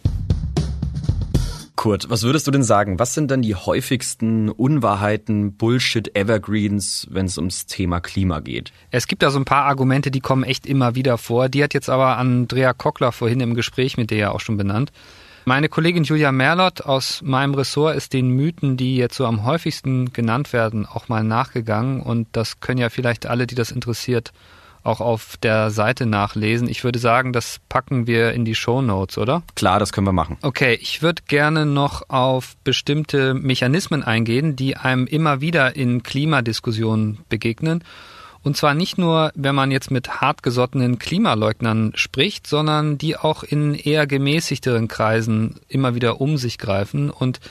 Kurt, 1.79 2.09
was 2.09 2.23
würdest 2.23 2.45
du 2.45 2.51
denn 2.51 2.61
sagen? 2.61 2.99
Was 2.99 3.13
sind 3.13 3.31
denn 3.31 3.41
die 3.41 3.55
häufigsten 3.55 4.49
Unwahrheiten, 4.49 5.53
Bullshit, 5.53 6.13
Evergreens, 6.13 7.07
wenn 7.09 7.27
es 7.27 7.37
ums 7.37 7.67
Thema 7.67 8.01
Klima 8.01 8.41
geht? 8.41 8.73
Es 8.91 9.07
gibt 9.07 9.23
da 9.23 9.31
so 9.31 9.39
ein 9.39 9.45
paar 9.45 9.63
Argumente, 9.63 10.11
die 10.11 10.19
kommen 10.19 10.43
echt 10.43 10.65
immer 10.65 10.95
wieder 10.95 11.17
vor. 11.17 11.47
Die 11.47 11.63
hat 11.63 11.73
jetzt 11.73 11.89
aber 11.89 12.17
Andrea 12.17 12.73
Kockler 12.73 13.13
vorhin 13.13 13.39
im 13.39 13.53
Gespräch 13.53 13.95
mit 13.95 14.11
dir 14.11 14.17
ja 14.17 14.31
auch 14.31 14.41
schon 14.41 14.57
benannt. 14.57 14.91
Meine 15.45 15.69
Kollegin 15.69 16.03
Julia 16.03 16.33
Merlott 16.33 16.81
aus 16.81 17.21
meinem 17.21 17.53
Ressort 17.53 17.95
ist 17.95 18.11
den 18.11 18.27
Mythen, 18.31 18.75
die 18.75 18.97
jetzt 18.97 19.15
so 19.15 19.25
am 19.25 19.45
häufigsten 19.45 20.11
genannt 20.11 20.51
werden, 20.51 20.85
auch 20.85 21.07
mal 21.07 21.23
nachgegangen. 21.23 22.01
Und 22.01 22.27
das 22.33 22.59
können 22.59 22.81
ja 22.81 22.89
vielleicht 22.89 23.25
alle, 23.25 23.47
die 23.47 23.55
das 23.55 23.71
interessiert, 23.71 24.33
auch 24.83 25.01
auf 25.01 25.37
der 25.37 25.71
Seite 25.71 26.05
nachlesen. 26.05 26.67
Ich 26.67 26.83
würde 26.83 26.99
sagen, 26.99 27.33
das 27.33 27.59
packen 27.69 28.07
wir 28.07 28.33
in 28.33 28.45
die 28.45 28.55
Show 28.55 28.81
Notes, 28.81 29.17
oder? 29.17 29.43
Klar, 29.55 29.79
das 29.79 29.91
können 29.91 30.07
wir 30.07 30.13
machen. 30.13 30.37
Okay, 30.41 30.77
ich 30.81 31.01
würde 31.01 31.23
gerne 31.27 31.65
noch 31.65 32.09
auf 32.09 32.55
bestimmte 32.63 33.33
Mechanismen 33.33 34.03
eingehen, 34.03 34.55
die 34.55 34.77
einem 34.77 35.07
immer 35.07 35.41
wieder 35.41 35.75
in 35.75 36.03
Klimadiskussionen 36.03 37.19
begegnen. 37.29 37.83
Und 38.41 38.55
zwar 38.55 38.73
nicht 38.73 38.97
nur, 38.97 39.31
wenn 39.35 39.53
man 39.53 39.69
jetzt 39.69 39.91
mit 39.91 40.21
hartgesottenen 40.21 40.97
Klimaleugnern 40.97 41.91
spricht, 41.95 42.47
sondern 42.47 42.97
die 42.97 43.17
auch 43.17 43.43
in 43.43 43.75
eher 43.75 44.07
gemäßigteren 44.07 44.87
Kreisen 44.87 45.59
immer 45.67 45.93
wieder 45.93 46.21
um 46.21 46.37
sich 46.37 46.57
greifen 46.57 47.09
und 47.09 47.41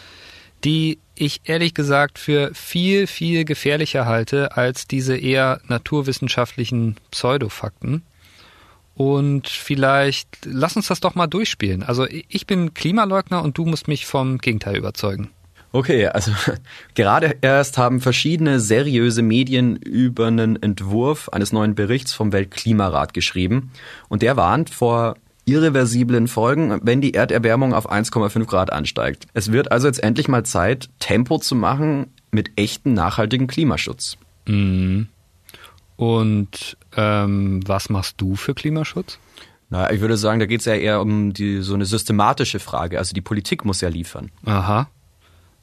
die 0.65 0.99
ich 1.15 1.41
ehrlich 1.45 1.75
gesagt 1.75 2.19
für 2.19 2.53
viel, 2.55 3.07
viel 3.07 3.45
gefährlicher 3.45 4.07
halte 4.07 4.57
als 4.57 4.87
diese 4.87 5.17
eher 5.17 5.61
naturwissenschaftlichen 5.67 6.97
Pseudofakten. 7.11 8.03
Und 8.95 9.49
vielleicht 9.49 10.29
lass 10.45 10.77
uns 10.77 10.89
das 10.89 11.01
doch 11.01 11.15
mal 11.15 11.29
durchspielen. 11.29 11.83
Also 11.85 12.07
ich 12.07 12.47
bin 12.47 12.75
Klimaleugner 12.75 13.43
und 13.43 13.57
du 13.57 13.65
musst 13.65 13.87
mich 13.87 14.07
vom 14.07 14.39
Gegenteil 14.39 14.77
überzeugen. 14.77 15.31
Okay, 15.71 16.07
also 16.07 16.33
gerade 16.95 17.37
erst 17.41 17.79
haben 17.79 18.01
verschiedene 18.01 18.59
seriöse 18.59 19.23
Medien 19.23 19.77
über 19.77 20.27
einen 20.27 20.61
Entwurf 20.61 21.29
eines 21.29 21.53
neuen 21.53 21.75
Berichts 21.75 22.13
vom 22.13 22.33
Weltklimarat 22.33 23.15
geschrieben 23.15 23.71
und 24.09 24.23
der 24.23 24.37
warnt 24.37 24.71
vor 24.71 25.17
irreversiblen 25.49 26.29
Folgen, 26.29 26.81
wenn 26.83 27.01
die 27.01 27.15
Erderwärmung 27.15 27.75
auf 27.75 27.91
1,5 27.91 28.45
Grad 28.45 28.73
ansteigt. 28.73 29.27
Es 29.35 29.53
wird 29.53 29.73
also 29.73 29.87
jetzt 29.87 30.03
endlich 30.03 30.29
mal 30.29 30.45
Zeit, 30.45 30.89
Tempo 30.99 31.39
zu 31.39 31.55
machen 31.55 32.13
mit 32.31 32.53
echten 32.57 32.95
nachhaltigen 32.95 33.47
Klimaschutz. 33.47 34.17
Mhm. 34.47 35.09
Und 35.97 36.77
ähm, 36.97 37.61
was 37.67 37.91
machst 37.91 38.21
du 38.21 38.37
für 38.37 38.55
Klimaschutz? 38.55 39.19
Na, 39.71 39.91
ich 39.93 40.01
würde 40.01 40.17
sagen, 40.17 40.41
da 40.41 40.47
geht 40.47 40.61
es 40.61 40.67
ja 40.67 40.75
eher 40.75 41.01
um 41.01 41.33
die, 41.33 41.61
so 41.61 41.75
eine 41.75 41.85
systematische 41.85 42.59
Frage. 42.59 42.99
Also 42.99 43.13
die 43.13 43.21
Politik 43.21 43.65
muss 43.65 43.81
ja 43.81 43.89
liefern. 43.89 44.31
Aha. 44.45 44.89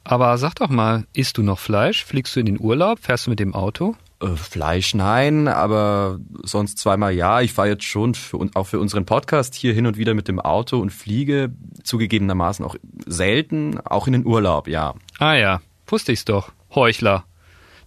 Aber 0.04 0.38
sag 0.38 0.56
doch 0.56 0.70
mal, 0.70 1.06
isst 1.14 1.38
du 1.38 1.42
noch 1.42 1.58
Fleisch? 1.58 2.06
Fliegst 2.06 2.36
du 2.36 2.40
in 2.40 2.46
den 2.46 2.60
Urlaub? 2.60 3.00
Fährst 3.00 3.26
du 3.26 3.32
mit 3.32 3.40
dem 3.40 3.56
Auto? 3.56 3.96
Äh, 4.26 4.36
Fleisch 4.36 4.94
nein, 4.94 5.48
aber 5.48 6.20
sonst 6.44 6.78
zweimal 6.78 7.14
ja. 7.14 7.42
Ich 7.42 7.54
fahre 7.54 7.70
jetzt 7.70 7.84
schon 7.84 8.16
für, 8.16 8.50
auch 8.54 8.68
für 8.68 8.80
unseren 8.80 9.06
Podcast 9.06 9.56
hier 9.56 9.74
hin 9.74 9.88
und 9.88 9.98
wieder 9.98 10.14
mit 10.14 10.28
dem 10.28 10.40
Auto 10.40 10.80
und 10.80 10.92
fliege 10.92 11.54
zugegebenermaßen 11.84 12.66
auch 12.66 12.76
selten, 13.06 13.80
auch 13.80 14.08
in 14.08 14.14
den 14.14 14.26
Urlaub, 14.26 14.68
ja. 14.68 14.96
Ah 15.20 15.36
ja, 15.36 15.62
wusste 15.88 16.12
ich's 16.12 16.26
doch. 16.26 16.52
Heuchler. 16.74 17.26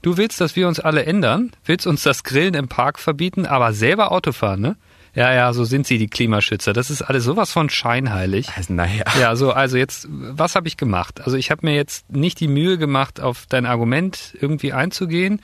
Du 0.03 0.16
willst, 0.16 0.40
dass 0.40 0.55
wir 0.55 0.68
uns 0.68 0.79
alle 0.79 1.05
ändern, 1.05 1.51
willst 1.64 1.87
uns 1.87 2.03
das 2.03 2.22
Grillen 2.22 2.55
im 2.55 2.68
Park 2.68 2.98
verbieten, 2.98 3.46
aber 3.46 3.72
selber 3.72 4.12
Auto 4.12 4.33
fahren, 4.33 4.61
ne? 4.61 4.77
Ja, 5.14 5.33
ja, 5.33 5.53
so 5.53 5.64
sind 5.64 5.87
sie, 5.87 5.98
die 5.98 6.07
Klimaschützer. 6.07 6.72
Das 6.72 6.90
ist 6.90 7.03
alles 7.03 7.24
sowas 7.24 7.51
von 7.51 7.70
scheinheilig. 7.70 8.51
Also, 8.55 8.72
naja. 8.72 9.05
Ja, 9.18 9.35
so, 9.35 9.51
also 9.51 9.77
jetzt, 9.77 10.07
was 10.09 10.55
habe 10.55 10.68
ich 10.68 10.77
gemacht? 10.77 11.20
Also 11.22 11.37
ich 11.37 11.51
habe 11.51 11.66
mir 11.66 11.74
jetzt 11.74 12.12
nicht 12.12 12.38
die 12.38 12.46
Mühe 12.46 12.79
gemacht, 12.79 13.20
auf 13.20 13.46
dein 13.48 13.66
Argument 13.66 14.37
irgendwie 14.40 14.72
einzugehen, 14.72 15.40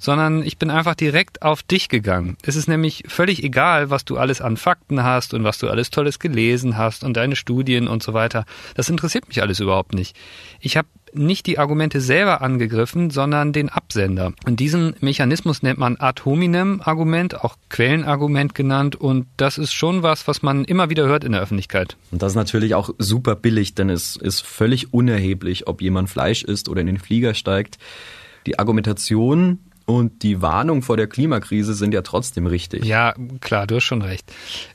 sondern 0.00 0.42
ich 0.42 0.58
bin 0.58 0.70
einfach 0.70 0.96
direkt 0.96 1.42
auf 1.42 1.62
dich 1.62 1.88
gegangen. 1.88 2.36
Es 2.42 2.56
ist 2.56 2.66
nämlich 2.66 3.04
völlig 3.06 3.44
egal, 3.44 3.90
was 3.90 4.04
du 4.04 4.16
alles 4.16 4.40
an 4.40 4.56
Fakten 4.56 5.04
hast 5.04 5.34
und 5.34 5.44
was 5.44 5.58
du 5.58 5.68
alles 5.68 5.90
Tolles 5.90 6.18
gelesen 6.18 6.76
hast 6.76 7.04
und 7.04 7.16
deine 7.16 7.36
Studien 7.36 7.86
und 7.86 8.02
so 8.02 8.14
weiter. 8.14 8.44
Das 8.74 8.88
interessiert 8.88 9.28
mich 9.28 9.42
alles 9.42 9.60
überhaupt 9.60 9.94
nicht. 9.94 10.16
Ich 10.58 10.76
habe 10.76 10.88
nicht 11.12 11.46
die 11.46 11.58
Argumente 11.58 12.00
selber 12.00 12.40
angegriffen, 12.40 13.10
sondern 13.10 13.52
den 13.52 13.68
Absender. 13.68 14.32
Und 14.46 14.60
diesen 14.60 14.94
Mechanismus 15.00 15.62
nennt 15.62 15.78
man 15.78 15.96
ad 15.98 16.22
hominem 16.24 16.80
Argument, 16.84 17.42
auch 17.42 17.56
Quellenargument 17.68 18.54
genannt. 18.54 18.96
Und 18.96 19.26
das 19.36 19.58
ist 19.58 19.72
schon 19.72 20.02
was, 20.02 20.28
was 20.28 20.42
man 20.42 20.64
immer 20.64 20.88
wieder 20.88 21.06
hört 21.06 21.24
in 21.24 21.32
der 21.32 21.40
Öffentlichkeit. 21.40 21.96
Und 22.10 22.22
das 22.22 22.32
ist 22.32 22.36
natürlich 22.36 22.74
auch 22.74 22.90
super 22.98 23.34
billig, 23.34 23.74
denn 23.74 23.90
es 23.90 24.16
ist 24.16 24.40
völlig 24.40 24.92
unerheblich, 24.94 25.66
ob 25.66 25.82
jemand 25.82 26.08
Fleisch 26.08 26.44
isst 26.44 26.68
oder 26.68 26.80
in 26.80 26.86
den 26.86 26.98
Flieger 26.98 27.34
steigt. 27.34 27.78
Die 28.46 28.58
Argumentation 28.58 29.58
und 29.96 30.22
die 30.22 30.42
Warnung 30.42 30.82
vor 30.82 30.96
der 30.96 31.06
Klimakrise 31.06 31.74
sind 31.74 31.94
ja 31.94 32.02
trotzdem 32.02 32.46
richtig. 32.46 32.84
Ja, 32.84 33.14
klar, 33.40 33.66
du 33.66 33.76
hast 33.76 33.84
schon 33.84 34.02
recht. 34.02 34.30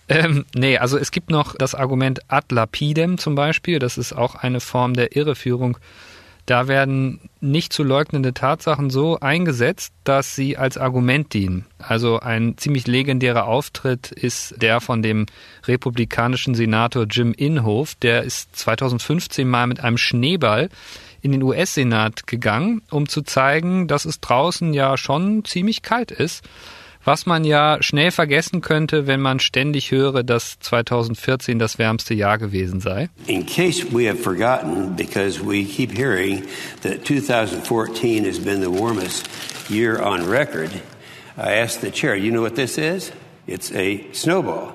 Ähm, 0.07 0.45
nee, 0.55 0.77
also 0.77 0.97
es 0.97 1.11
gibt 1.11 1.29
noch 1.29 1.55
das 1.55 1.75
Argument 1.75 2.19
ad 2.27 2.53
lapidem 2.53 3.17
zum 3.17 3.35
Beispiel. 3.35 3.79
Das 3.79 3.97
ist 3.97 4.13
auch 4.13 4.35
eine 4.35 4.59
Form 4.59 4.93
der 4.93 5.15
Irreführung. 5.15 5.77
Da 6.45 6.67
werden 6.67 7.21
nicht 7.41 7.73
zu 7.73 7.81
leugnende 7.81 8.33
Tatsachen 8.33 8.91
so 8.91 9.19
eingesetzt, 9.19 9.93
dass 10.03 10.35
sie 10.35 10.57
als 10.57 10.77
Argument 10.77 11.33
dienen. 11.33 11.65
Also 11.79 12.19
ein 12.19 12.55
ziemlich 12.57 12.85
legendärer 12.85 13.45
Auftritt 13.45 14.11
ist 14.11 14.61
der 14.61 14.79
von 14.79 15.01
dem 15.01 15.25
republikanischen 15.65 16.53
Senator 16.53 17.05
Jim 17.09 17.33
Inhofe. 17.33 17.95
Der 18.03 18.23
ist 18.23 18.55
2015 18.55 19.47
mal 19.47 19.65
mit 19.65 19.79
einem 19.79 19.97
Schneeball 19.97 20.69
in 21.25 21.31
den 21.31 21.41
US-Senat 21.41 22.27
gegangen, 22.27 22.83
um 22.91 23.09
zu 23.09 23.23
zeigen, 23.23 23.87
dass 23.87 24.05
es 24.05 24.19
draußen 24.19 24.75
ja 24.75 24.95
schon 24.95 25.43
ziemlich 25.43 25.81
kalt 25.81 26.11
ist. 26.11 26.47
Was 27.03 27.25
man 27.25 27.43
ja 27.43 27.77
schnell 27.81 28.11
vergessen 28.11 28.61
könnte, 28.61 29.07
wenn 29.07 29.21
man 29.21 29.39
ständig 29.39 29.91
höre, 29.91 30.23
dass 30.23 30.59
2014 30.59 31.57
das 31.57 31.79
wärmste 31.79 32.13
Jahr 32.13 32.37
gewesen 32.37 32.79
sei. 32.79 33.09
In 33.25 33.45
case 33.45 33.85
we 33.91 34.07
have 34.07 34.21
forgotten, 34.21 34.95
because 34.95 35.39
we 35.43 35.63
keep 35.65 35.91
hearing 35.91 36.43
that 36.83 37.03
2014 37.05 38.25
has 38.25 38.39
been 38.39 38.61
the 38.61 38.71
warmest 38.71 39.27
year 39.67 39.99
on 39.99 40.29
record, 40.29 40.69
I 41.37 41.59
asked 41.59 41.81
the 41.81 41.91
chair, 41.91 42.15
you 42.15 42.31
know 42.31 42.43
what 42.43 42.55
this 42.55 42.77
is? 42.77 43.11
It's 43.47 43.71
a 43.71 44.03
snowball. 44.13 44.73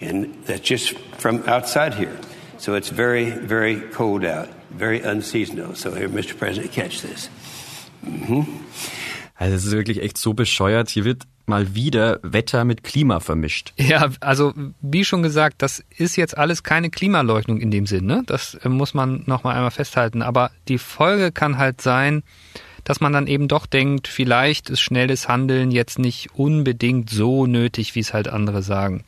And 0.00 0.34
that's 0.44 0.60
just 0.60 0.98
from 1.18 1.42
outside 1.46 1.94
here. 1.94 2.16
So 2.58 2.74
it's 2.74 2.90
very, 2.90 3.30
very 3.30 3.80
cold 3.92 4.24
out 4.24 4.48
very 4.76 5.00
unseasonal. 5.00 5.74
So 5.74 5.94
here, 5.94 6.08
Mr. 6.08 6.34
President, 6.34 6.72
catch 6.72 7.00
this. 7.00 7.30
Mhm. 8.02 8.46
Also 9.34 9.54
es 9.54 9.64
ist 9.66 9.72
wirklich 9.72 10.02
echt 10.02 10.18
so 10.18 10.34
bescheuert. 10.34 10.90
Hier 10.90 11.04
wird 11.04 11.22
mal 11.46 11.74
wieder 11.74 12.18
Wetter 12.22 12.64
mit 12.64 12.82
Klima 12.82 13.20
vermischt. 13.20 13.72
Ja, 13.78 14.10
also 14.20 14.52
wie 14.80 15.04
schon 15.04 15.22
gesagt, 15.22 15.62
das 15.62 15.82
ist 15.96 16.16
jetzt 16.16 16.36
alles 16.36 16.62
keine 16.62 16.90
Klimaleugnung 16.90 17.60
in 17.60 17.70
dem 17.70 17.86
Sinn. 17.86 18.04
Ne? 18.04 18.22
Das 18.26 18.54
äh, 18.54 18.68
muss 18.68 18.94
man 18.94 19.22
nochmal 19.26 19.54
einmal 19.54 19.70
festhalten. 19.70 20.22
Aber 20.22 20.50
die 20.66 20.78
Folge 20.78 21.32
kann 21.32 21.56
halt 21.56 21.80
sein, 21.80 22.22
dass 22.84 23.00
man 23.00 23.12
dann 23.12 23.26
eben 23.26 23.48
doch 23.48 23.66
denkt, 23.66 24.08
vielleicht 24.08 24.70
ist 24.70 24.80
schnelles 24.80 25.28
Handeln 25.28 25.70
jetzt 25.70 25.98
nicht 25.98 26.30
unbedingt 26.34 27.10
so 27.10 27.46
nötig, 27.46 27.94
wie 27.94 28.00
es 28.00 28.12
halt 28.12 28.28
andere 28.28 28.62
sagen. 28.62 29.04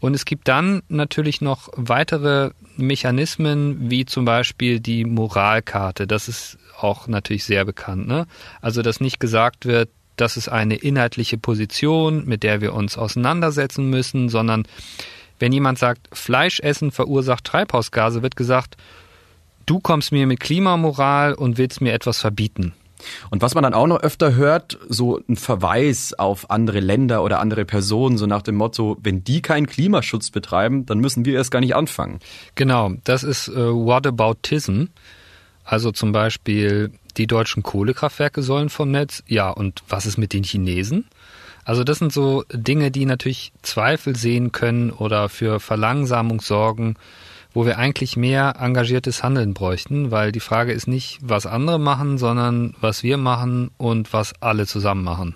Und 0.00 0.14
es 0.14 0.24
gibt 0.24 0.48
dann 0.48 0.82
natürlich 0.88 1.40
noch 1.40 1.68
weitere 1.76 2.50
Mechanismen, 2.76 3.90
wie 3.90 4.06
zum 4.06 4.24
Beispiel 4.24 4.80
die 4.80 5.04
Moralkarte. 5.04 6.06
Das 6.06 6.26
ist 6.26 6.58
auch 6.80 7.06
natürlich 7.06 7.44
sehr 7.44 7.64
bekannt. 7.64 8.08
Ne? 8.08 8.26
Also, 8.62 8.80
dass 8.82 9.00
nicht 9.00 9.20
gesagt 9.20 9.66
wird, 9.66 9.90
das 10.16 10.36
ist 10.36 10.48
eine 10.48 10.76
inhaltliche 10.76 11.38
Position, 11.38 12.24
mit 12.26 12.42
der 12.42 12.60
wir 12.60 12.74
uns 12.74 12.98
auseinandersetzen 12.98 13.88
müssen, 13.88 14.28
sondern 14.28 14.64
wenn 15.38 15.52
jemand 15.52 15.78
sagt, 15.78 16.08
Fleischessen 16.12 16.90
verursacht 16.90 17.44
Treibhausgase, 17.44 18.22
wird 18.22 18.36
gesagt, 18.36 18.76
du 19.66 19.80
kommst 19.80 20.12
mir 20.12 20.26
mit 20.26 20.40
Klimamoral 20.40 21.34
und 21.34 21.56
willst 21.56 21.80
mir 21.80 21.92
etwas 21.92 22.20
verbieten. 22.20 22.74
Und 23.30 23.42
was 23.42 23.54
man 23.54 23.62
dann 23.62 23.74
auch 23.74 23.86
noch 23.86 24.00
öfter 24.00 24.34
hört, 24.34 24.78
so 24.88 25.20
ein 25.28 25.36
Verweis 25.36 26.14
auf 26.14 26.50
andere 26.50 26.80
Länder 26.80 27.22
oder 27.22 27.40
andere 27.40 27.64
Personen, 27.64 28.18
so 28.18 28.26
nach 28.26 28.42
dem 28.42 28.56
Motto, 28.56 28.96
wenn 29.02 29.24
die 29.24 29.42
keinen 29.42 29.66
Klimaschutz 29.66 30.30
betreiben, 30.30 30.86
dann 30.86 30.98
müssen 30.98 31.24
wir 31.24 31.34
erst 31.34 31.50
gar 31.50 31.60
nicht 31.60 31.74
anfangen. 31.74 32.20
Genau, 32.54 32.92
das 33.04 33.22
ist 33.22 33.48
äh, 33.48 33.54
Whataboutism. 33.54 34.84
Also 35.64 35.92
zum 35.92 36.12
Beispiel, 36.12 36.90
die 37.16 37.26
deutschen 37.26 37.62
Kohlekraftwerke 37.62 38.42
sollen 38.42 38.70
vom 38.70 38.90
Netz. 38.90 39.22
Ja, 39.26 39.50
und 39.50 39.82
was 39.88 40.06
ist 40.06 40.16
mit 40.16 40.32
den 40.32 40.42
Chinesen? 40.42 41.06
Also 41.64 41.84
das 41.84 41.98
sind 41.98 42.12
so 42.12 42.44
Dinge, 42.52 42.90
die 42.90 43.06
natürlich 43.06 43.52
Zweifel 43.62 44.16
sehen 44.16 44.50
können 44.50 44.90
oder 44.90 45.28
für 45.28 45.60
Verlangsamung 45.60 46.40
sorgen 46.40 46.96
wo 47.52 47.66
wir 47.66 47.78
eigentlich 47.78 48.16
mehr 48.16 48.54
engagiertes 48.58 49.22
Handeln 49.22 49.54
bräuchten, 49.54 50.10
weil 50.10 50.32
die 50.32 50.40
Frage 50.40 50.72
ist 50.72 50.86
nicht, 50.86 51.18
was 51.22 51.46
andere 51.46 51.78
machen, 51.78 52.18
sondern 52.18 52.74
was 52.80 53.02
wir 53.02 53.16
machen 53.16 53.70
und 53.76 54.12
was 54.12 54.34
alle 54.40 54.66
zusammen 54.66 55.04
machen. 55.04 55.34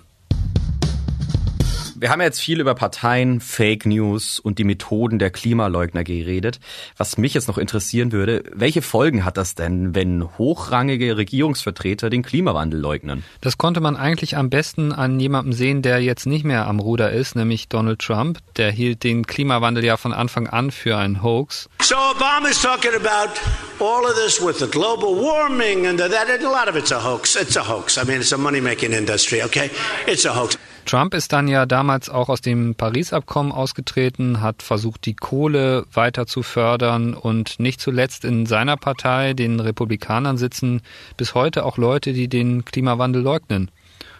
Wir 2.05 2.11
haben 2.11 2.21
jetzt 2.21 2.39
viel 2.39 2.59
über 2.59 2.75
Parteien, 2.75 3.41
Fake 3.41 3.87
News 3.87 4.37
und 4.37 4.59
die 4.59 4.63
Methoden 4.63 5.17
der 5.17 5.31
Klimaleugner 5.31 6.03
geredet. 6.03 6.59
Was 6.97 7.17
mich 7.17 7.33
jetzt 7.33 7.47
noch 7.47 7.57
interessieren 7.57 8.11
würde, 8.11 8.43
welche 8.53 8.83
Folgen 8.83 9.25
hat 9.25 9.37
das 9.37 9.55
denn, 9.55 9.95
wenn 9.95 10.23
hochrangige 10.37 11.17
Regierungsvertreter 11.17 12.11
den 12.11 12.21
Klimawandel 12.21 12.79
leugnen? 12.79 13.23
Das 13.41 13.57
konnte 13.57 13.81
man 13.81 13.95
eigentlich 13.95 14.37
am 14.37 14.51
besten 14.51 14.91
an 14.91 15.19
jemandem 15.19 15.53
sehen, 15.53 15.81
der 15.81 15.99
jetzt 15.99 16.27
nicht 16.27 16.45
mehr 16.45 16.67
am 16.67 16.79
Ruder 16.79 17.11
ist, 17.11 17.35
nämlich 17.35 17.69
Donald 17.69 17.97
Trump. 17.97 18.37
Der 18.55 18.69
hielt 18.69 19.03
den 19.03 19.25
Klimawandel 19.25 19.83
ja 19.83 19.97
von 19.97 20.13
Anfang 20.13 20.45
an 20.45 20.69
für 20.69 20.97
einen 20.97 21.23
Hoax. 21.23 21.69
So 21.81 21.95
Obama's 21.95 22.61
talking 22.61 22.93
about 22.93 23.33
all 23.79 24.05
of 24.05 24.13
this 24.13 24.39
with 24.39 24.59
the 24.59 24.67
global 24.67 25.15
warming 25.15 25.87
and 25.87 25.97
that, 25.97 26.11
a 26.13 26.43
lot 26.43 26.69
of 26.69 26.75
it's 26.75 26.91
a 26.91 27.03
hoax. 27.03 27.35
It's 27.35 27.57
a 27.57 27.67
hoax. 27.67 27.97
I 27.97 28.03
mean, 28.05 28.21
it's 28.21 28.31
a 28.31 28.37
money-making 28.37 28.91
industry, 28.93 29.41
okay? 29.41 29.71
It's 30.05 30.25
a 30.25 30.31
hoax. 30.31 30.55
Trump 30.85 31.13
ist 31.13 31.33
dann 31.33 31.47
ja 31.47 31.65
damals 31.65 32.09
auch 32.09 32.29
aus 32.29 32.41
dem 32.41 32.75
Paris-Abkommen 32.75 33.51
ausgetreten, 33.51 34.41
hat 34.41 34.61
versucht, 34.61 35.05
die 35.05 35.15
Kohle 35.15 35.85
weiter 35.91 36.27
zu 36.27 36.43
fördern 36.43 37.13
und 37.13 37.59
nicht 37.59 37.81
zuletzt 37.81 38.23
in 38.23 38.45
seiner 38.45 38.77
Partei, 38.77 39.33
den 39.33 39.59
Republikanern, 39.59 40.37
sitzen 40.37 40.81
bis 41.17 41.35
heute 41.35 41.65
auch 41.65 41.77
Leute, 41.77 42.13
die 42.13 42.27
den 42.27 42.65
Klimawandel 42.65 43.21
leugnen. 43.21 43.69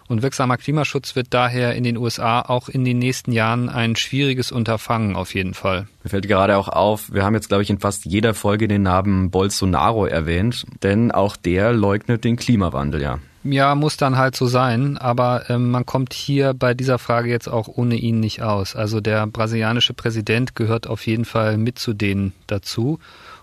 Und 0.07 0.21
wirksamer 0.21 0.57
Klimaschutz 0.57 1.15
wird 1.15 1.27
daher 1.31 1.73
in 1.73 1.83
den 1.83 1.97
USA 1.97 2.41
auch 2.41 2.69
in 2.69 2.85
den 2.85 2.99
nächsten 2.99 3.31
Jahren 3.31 3.69
ein 3.69 3.95
schwieriges 3.95 4.51
Unterfangen 4.51 5.15
auf 5.15 5.33
jeden 5.33 5.55
Fall. 5.55 5.87
Mir 6.03 6.09
fällt 6.11 6.27
gerade 6.27 6.57
auch 6.57 6.67
auf, 6.67 7.11
wir 7.11 7.23
haben 7.23 7.33
jetzt, 7.33 7.47
glaube 7.47 7.63
ich, 7.63 7.71
in 7.71 7.79
fast 7.79 8.05
jeder 8.05 8.35
Folge 8.35 8.67
den 8.67 8.83
Namen 8.83 9.31
Bolsonaro 9.31 10.05
erwähnt, 10.05 10.65
denn 10.83 11.11
auch 11.11 11.35
der 11.35 11.73
leugnet 11.73 12.23
den 12.23 12.35
Klimawandel, 12.35 13.01
ja. 13.01 13.19
Ja, 13.47 13.75
muss 13.75 13.95
dann 13.95 14.17
halt 14.17 14.35
so 14.35 14.47
sein, 14.47 14.97
aber 14.97 15.51
ähm, 15.51 15.69
man 15.69 15.85
kommt 15.85 16.13
hier 16.13 16.55
bei 16.55 16.73
dieser 16.73 16.97
Frage 16.97 17.29
jetzt 17.29 17.47
auch 17.47 17.67
ohne 17.67 17.93
ihn 17.95 18.19
nicht 18.19 18.41
aus. 18.41 18.75
Also 18.75 19.01
der 19.01 19.27
brasilianische 19.27 19.93
Präsident 19.93 20.55
gehört 20.55 20.87
auf 20.87 21.05
jeden 21.05 21.25
Fall 21.25 21.57
mit 21.57 21.77
zu 21.77 21.93
denen 21.93 22.33
dazu. 22.47 22.97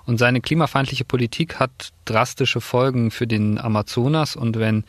Und 0.04 0.18
seine 0.18 0.40
klimafeindliche 0.40 1.04
Politik 1.04 1.60
hat 1.60 1.90
drastische 2.04 2.60
Folgen 2.60 3.12
für 3.12 3.28
den 3.28 3.60
Amazonas. 3.60 4.34
Und 4.34 4.58
wenn 4.58 4.82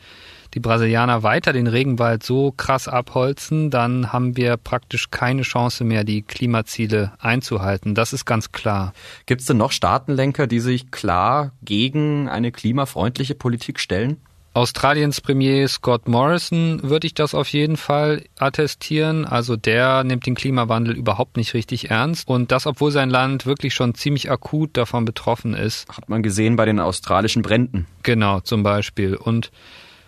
die 0.52 0.58
Brasilianer 0.58 1.22
weiter 1.22 1.52
den 1.52 1.68
Regenwald 1.68 2.24
so 2.24 2.50
krass 2.50 2.88
abholzen, 2.88 3.70
dann 3.70 4.12
haben 4.12 4.36
wir 4.36 4.56
praktisch 4.56 5.12
keine 5.12 5.42
Chance 5.42 5.84
mehr, 5.84 6.02
die 6.02 6.22
Klimaziele 6.22 7.12
einzuhalten. 7.20 7.94
Das 7.94 8.12
ist 8.12 8.24
ganz 8.24 8.50
klar. 8.50 8.92
Gibt 9.26 9.42
es 9.42 9.46
denn 9.46 9.58
noch 9.58 9.70
Staatenlenker, 9.70 10.48
die 10.48 10.58
sich 10.58 10.90
klar 10.90 11.52
gegen 11.62 12.28
eine 12.28 12.50
klimafreundliche 12.50 13.36
Politik 13.36 13.78
stellen? 13.78 14.16
Australiens 14.54 15.20
Premier 15.20 15.66
Scott 15.66 16.06
Morrison 16.06 16.80
würde 16.84 17.08
ich 17.08 17.14
das 17.14 17.34
auf 17.34 17.48
jeden 17.48 17.76
Fall 17.76 18.22
attestieren. 18.38 19.24
Also 19.24 19.56
der 19.56 20.04
nimmt 20.04 20.26
den 20.26 20.36
Klimawandel 20.36 20.96
überhaupt 20.96 21.36
nicht 21.36 21.54
richtig 21.54 21.90
ernst. 21.90 22.28
Und 22.28 22.52
das, 22.52 22.64
obwohl 22.64 22.92
sein 22.92 23.10
Land 23.10 23.46
wirklich 23.46 23.74
schon 23.74 23.96
ziemlich 23.96 24.30
akut 24.30 24.76
davon 24.76 25.04
betroffen 25.04 25.54
ist. 25.54 25.88
Hat 25.88 26.08
man 26.08 26.22
gesehen 26.22 26.54
bei 26.54 26.66
den 26.66 26.78
australischen 26.78 27.42
Bränden. 27.42 27.86
Genau, 28.04 28.38
zum 28.40 28.62
Beispiel. 28.62 29.16
Und 29.16 29.50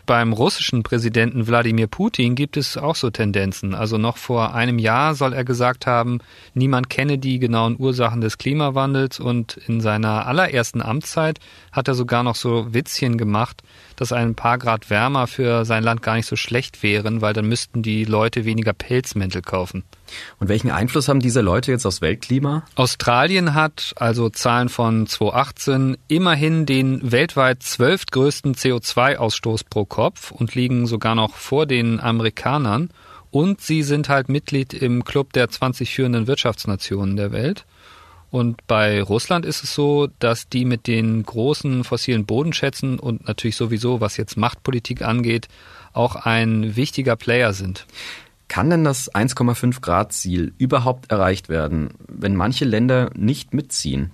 beim 0.07 0.33
russischen 0.33 0.85
Präsidenten 0.85 1.49
Wladimir 1.49 1.89
Putin 1.89 2.37
gibt 2.37 2.57
es 2.57 2.77
auch 2.77 2.95
so 2.95 3.11
Tendenzen. 3.11 3.75
Also 3.75 3.99
noch 3.99 4.17
vor 4.17 4.55
einem 4.55 4.79
Jahr 4.79 5.17
soll 5.17 5.33
er 5.33 5.45
gesagt 5.45 5.87
haben, 5.87 6.21
niemand 6.55 6.89
kenne 6.89 7.19
die 7.19 7.41
genauen 7.41 7.77
Ursachen 7.77 8.21
des 8.21 8.39
Klimawandels 8.39 9.19
und 9.19 9.57
in 9.67 9.81
seiner 9.81 10.27
allerersten 10.27 10.81
Amtszeit 10.81 11.41
hat 11.73 11.89
er 11.89 11.95
sogar 11.95 12.23
noch 12.23 12.37
so 12.37 12.73
Witzchen 12.73 13.19
gemacht, 13.19 13.63
dass 13.97 14.13
ein 14.13 14.35
paar 14.35 14.59
Grad 14.59 14.91
wärmer 14.91 15.27
für 15.27 15.65
sein 15.65 15.83
Land 15.83 16.03
gar 16.03 16.15
nicht 16.15 16.27
so 16.27 16.37
schlecht 16.37 16.83
wären, 16.83 17.21
weil 17.21 17.33
dann 17.33 17.47
müssten 17.49 17.83
die 17.83 18.05
Leute 18.05 18.45
weniger 18.45 18.73
Pelzmäntel 18.73 19.43
kaufen. 19.43 19.85
Und 20.39 20.49
welchen 20.49 20.71
Einfluss 20.71 21.09
haben 21.09 21.21
diese 21.21 21.41
Leute 21.41 21.73
jetzt 21.73 21.87
aufs 21.87 22.01
Weltklima? 22.01 22.65
Australien 22.75 23.55
hat, 23.55 23.95
also 23.97 24.29
Zahlen 24.29 24.69
von 24.69 25.07
2018, 25.07 25.97
immerhin 26.09 26.67
den 26.67 27.11
weltweit 27.11 27.63
zwölftgrößten 27.63 28.55
CO2-Ausstoß 28.55 29.65
pro 29.69 29.85
Kopf 29.85 30.31
und 30.31 30.55
liegen 30.55 30.87
sogar 30.87 31.15
noch 31.15 31.35
vor 31.35 31.67
den 31.67 32.01
Amerikanern. 32.01 32.91
Und 33.31 33.61
sie 33.61 33.83
sind 33.83 34.09
halt 34.09 34.29
Mitglied 34.29 34.73
im 34.73 35.05
Club 35.05 35.33
der 35.33 35.51
20 35.51 35.93
führenden 35.93 36.27
Wirtschaftsnationen 36.27 37.17
der 37.17 37.33
Welt. 37.33 37.67
Und 38.31 38.67
bei 38.67 39.03
Russland 39.03 39.47
ist 39.47 39.63
es 39.63 39.75
so, 39.75 40.09
dass 40.19 40.49
die 40.49 40.65
mit 40.65 40.87
den 40.87 41.23
großen 41.23 41.85
fossilen 41.85 42.27
Bodenschätzen 42.27 42.99
und 42.99 43.27
natürlich 43.27 43.57
sowieso, 43.57 44.01
was 44.01 44.17
jetzt 44.17 44.37
Machtpolitik 44.37 45.03
angeht, 45.03 45.49
auch 45.93 46.17
ein 46.17 46.77
wichtiger 46.77 47.17
Player 47.17 47.53
sind. 47.53 47.87
Kann 48.49 48.71
denn 48.71 48.85
das 48.85 49.13
1,5 49.13 49.81
Grad 49.81 50.13
Ziel 50.13 50.53
überhaupt 50.59 51.11
erreicht 51.11 51.49
werden, 51.49 51.91
wenn 52.07 52.37
manche 52.37 52.65
Länder 52.65 53.11
nicht 53.15 53.55
mitziehen? 53.55 54.13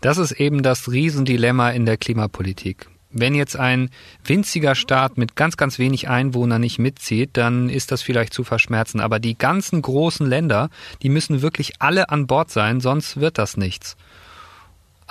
Das 0.00 0.18
ist 0.18 0.32
eben 0.32 0.62
das 0.62 0.90
Riesendilemma 0.90 1.70
in 1.70 1.86
der 1.86 1.96
Klimapolitik. 1.96 2.88
Wenn 3.12 3.34
jetzt 3.34 3.56
ein 3.56 3.90
winziger 4.24 4.74
Staat 4.74 5.18
mit 5.18 5.36
ganz, 5.36 5.56
ganz 5.56 5.78
wenig 5.78 6.08
Einwohnern 6.08 6.60
nicht 6.60 6.78
mitzieht, 6.78 7.30
dann 7.34 7.68
ist 7.68 7.92
das 7.92 8.02
vielleicht 8.02 8.32
zu 8.32 8.44
verschmerzen. 8.44 9.00
Aber 9.00 9.18
die 9.18 9.36
ganzen 9.36 9.82
großen 9.82 10.26
Länder, 10.26 10.70
die 11.02 11.08
müssen 11.08 11.42
wirklich 11.42 11.74
alle 11.80 12.08
an 12.08 12.26
Bord 12.26 12.50
sein, 12.50 12.80
sonst 12.80 13.20
wird 13.20 13.38
das 13.38 13.56
nichts. 13.56 13.96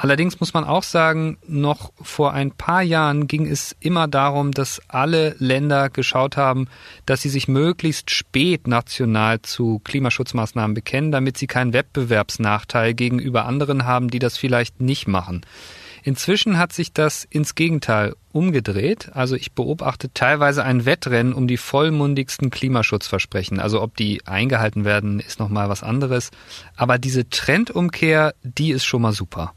Allerdings 0.01 0.39
muss 0.39 0.55
man 0.55 0.63
auch 0.63 0.81
sagen, 0.81 1.37
noch 1.45 1.91
vor 2.01 2.33
ein 2.33 2.49
paar 2.49 2.81
Jahren 2.81 3.27
ging 3.27 3.45
es 3.45 3.75
immer 3.79 4.07
darum, 4.07 4.51
dass 4.51 4.81
alle 4.87 5.35
Länder 5.37 5.91
geschaut 5.91 6.37
haben, 6.37 6.69
dass 7.05 7.21
sie 7.21 7.29
sich 7.29 7.47
möglichst 7.47 8.09
spät 8.09 8.65
national 8.65 9.43
zu 9.43 9.79
Klimaschutzmaßnahmen 9.83 10.73
bekennen, 10.73 11.11
damit 11.11 11.37
sie 11.37 11.45
keinen 11.45 11.73
Wettbewerbsnachteil 11.73 12.95
gegenüber 12.95 13.45
anderen 13.45 13.85
haben, 13.85 14.09
die 14.09 14.17
das 14.17 14.39
vielleicht 14.39 14.81
nicht 14.81 15.07
machen. 15.07 15.45
Inzwischen 16.03 16.57
hat 16.57 16.73
sich 16.73 16.93
das 16.93 17.25
ins 17.25 17.53
Gegenteil 17.53 18.15
umgedreht. 18.31 19.11
Also 19.13 19.35
ich 19.35 19.51
beobachte 19.51 20.11
teilweise 20.13 20.63
ein 20.63 20.85
Wettrennen 20.85 21.33
um 21.33 21.47
die 21.47 21.57
vollmundigsten 21.57 22.49
Klimaschutzversprechen. 22.49 23.59
Also 23.59 23.81
ob 23.81 23.95
die 23.95 24.25
eingehalten 24.25 24.83
werden, 24.83 25.19
ist 25.19 25.39
nochmal 25.39 25.69
was 25.69 25.83
anderes. 25.83 26.31
Aber 26.75 26.97
diese 26.97 27.29
Trendumkehr, 27.29 28.33
die 28.43 28.71
ist 28.71 28.85
schon 28.85 29.03
mal 29.03 29.13
super. 29.13 29.53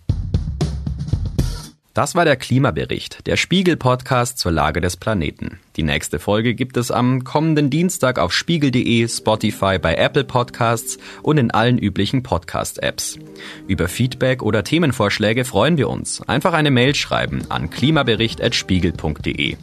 Das 1.94 2.16
war 2.16 2.24
der 2.24 2.36
Klimabericht, 2.36 3.24
der 3.28 3.36
Spiegel-Podcast 3.36 4.38
zur 4.38 4.50
Lage 4.50 4.80
des 4.80 4.96
Planeten. 4.96 5.60
Die 5.76 5.82
nächste 5.82 6.20
Folge 6.20 6.54
gibt 6.54 6.76
es 6.76 6.92
am 6.92 7.24
kommenden 7.24 7.68
Dienstag 7.68 8.20
auf 8.20 8.32
spiegel.de, 8.32 9.08
Spotify, 9.08 9.78
bei 9.80 9.96
Apple 9.96 10.22
Podcasts 10.22 10.98
und 11.22 11.36
in 11.36 11.50
allen 11.50 11.78
üblichen 11.78 12.22
Podcast-Apps. 12.22 13.18
Über 13.66 13.88
Feedback 13.88 14.42
oder 14.42 14.62
Themenvorschläge 14.62 15.44
freuen 15.44 15.76
wir 15.76 15.88
uns. 15.88 16.22
Einfach 16.28 16.52
eine 16.52 16.70
Mail 16.70 16.94
schreiben 16.94 17.42
an 17.48 17.70
klimabericht.spiegel.de. 17.70 19.56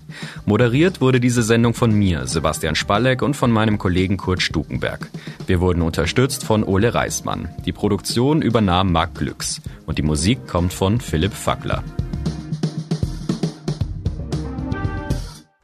Moderiert 0.46 1.00
wurde 1.00 1.22
diese 1.22 1.44
Sendung 1.44 1.74
von 1.74 1.94
mir, 1.94 2.28
Sebastian 2.28 2.76
Spalleck, 2.76 3.22
und 3.22 3.36
von 3.36 3.52
meinem 3.52 3.78
Kollegen 3.78 4.18
Kurt 4.18 4.42
Stukenberg. 4.42 5.10
Wir 5.48 5.62
wurden 5.62 5.82
unterstützt 5.82 6.44
von 6.44 6.66
Ole 6.66 6.94
Reismann. 6.94 7.48
Die 7.66 7.72
Produktion 7.72 8.42
übernahm 8.42 8.92
Marc 8.92 9.16
Glücks 9.16 9.62
und 9.86 9.98
die 9.98 10.04
Musik 10.04 10.46
kommt 10.46 10.74
von 10.74 11.00
Philipp 11.00 11.34
Fackler. 11.34 11.86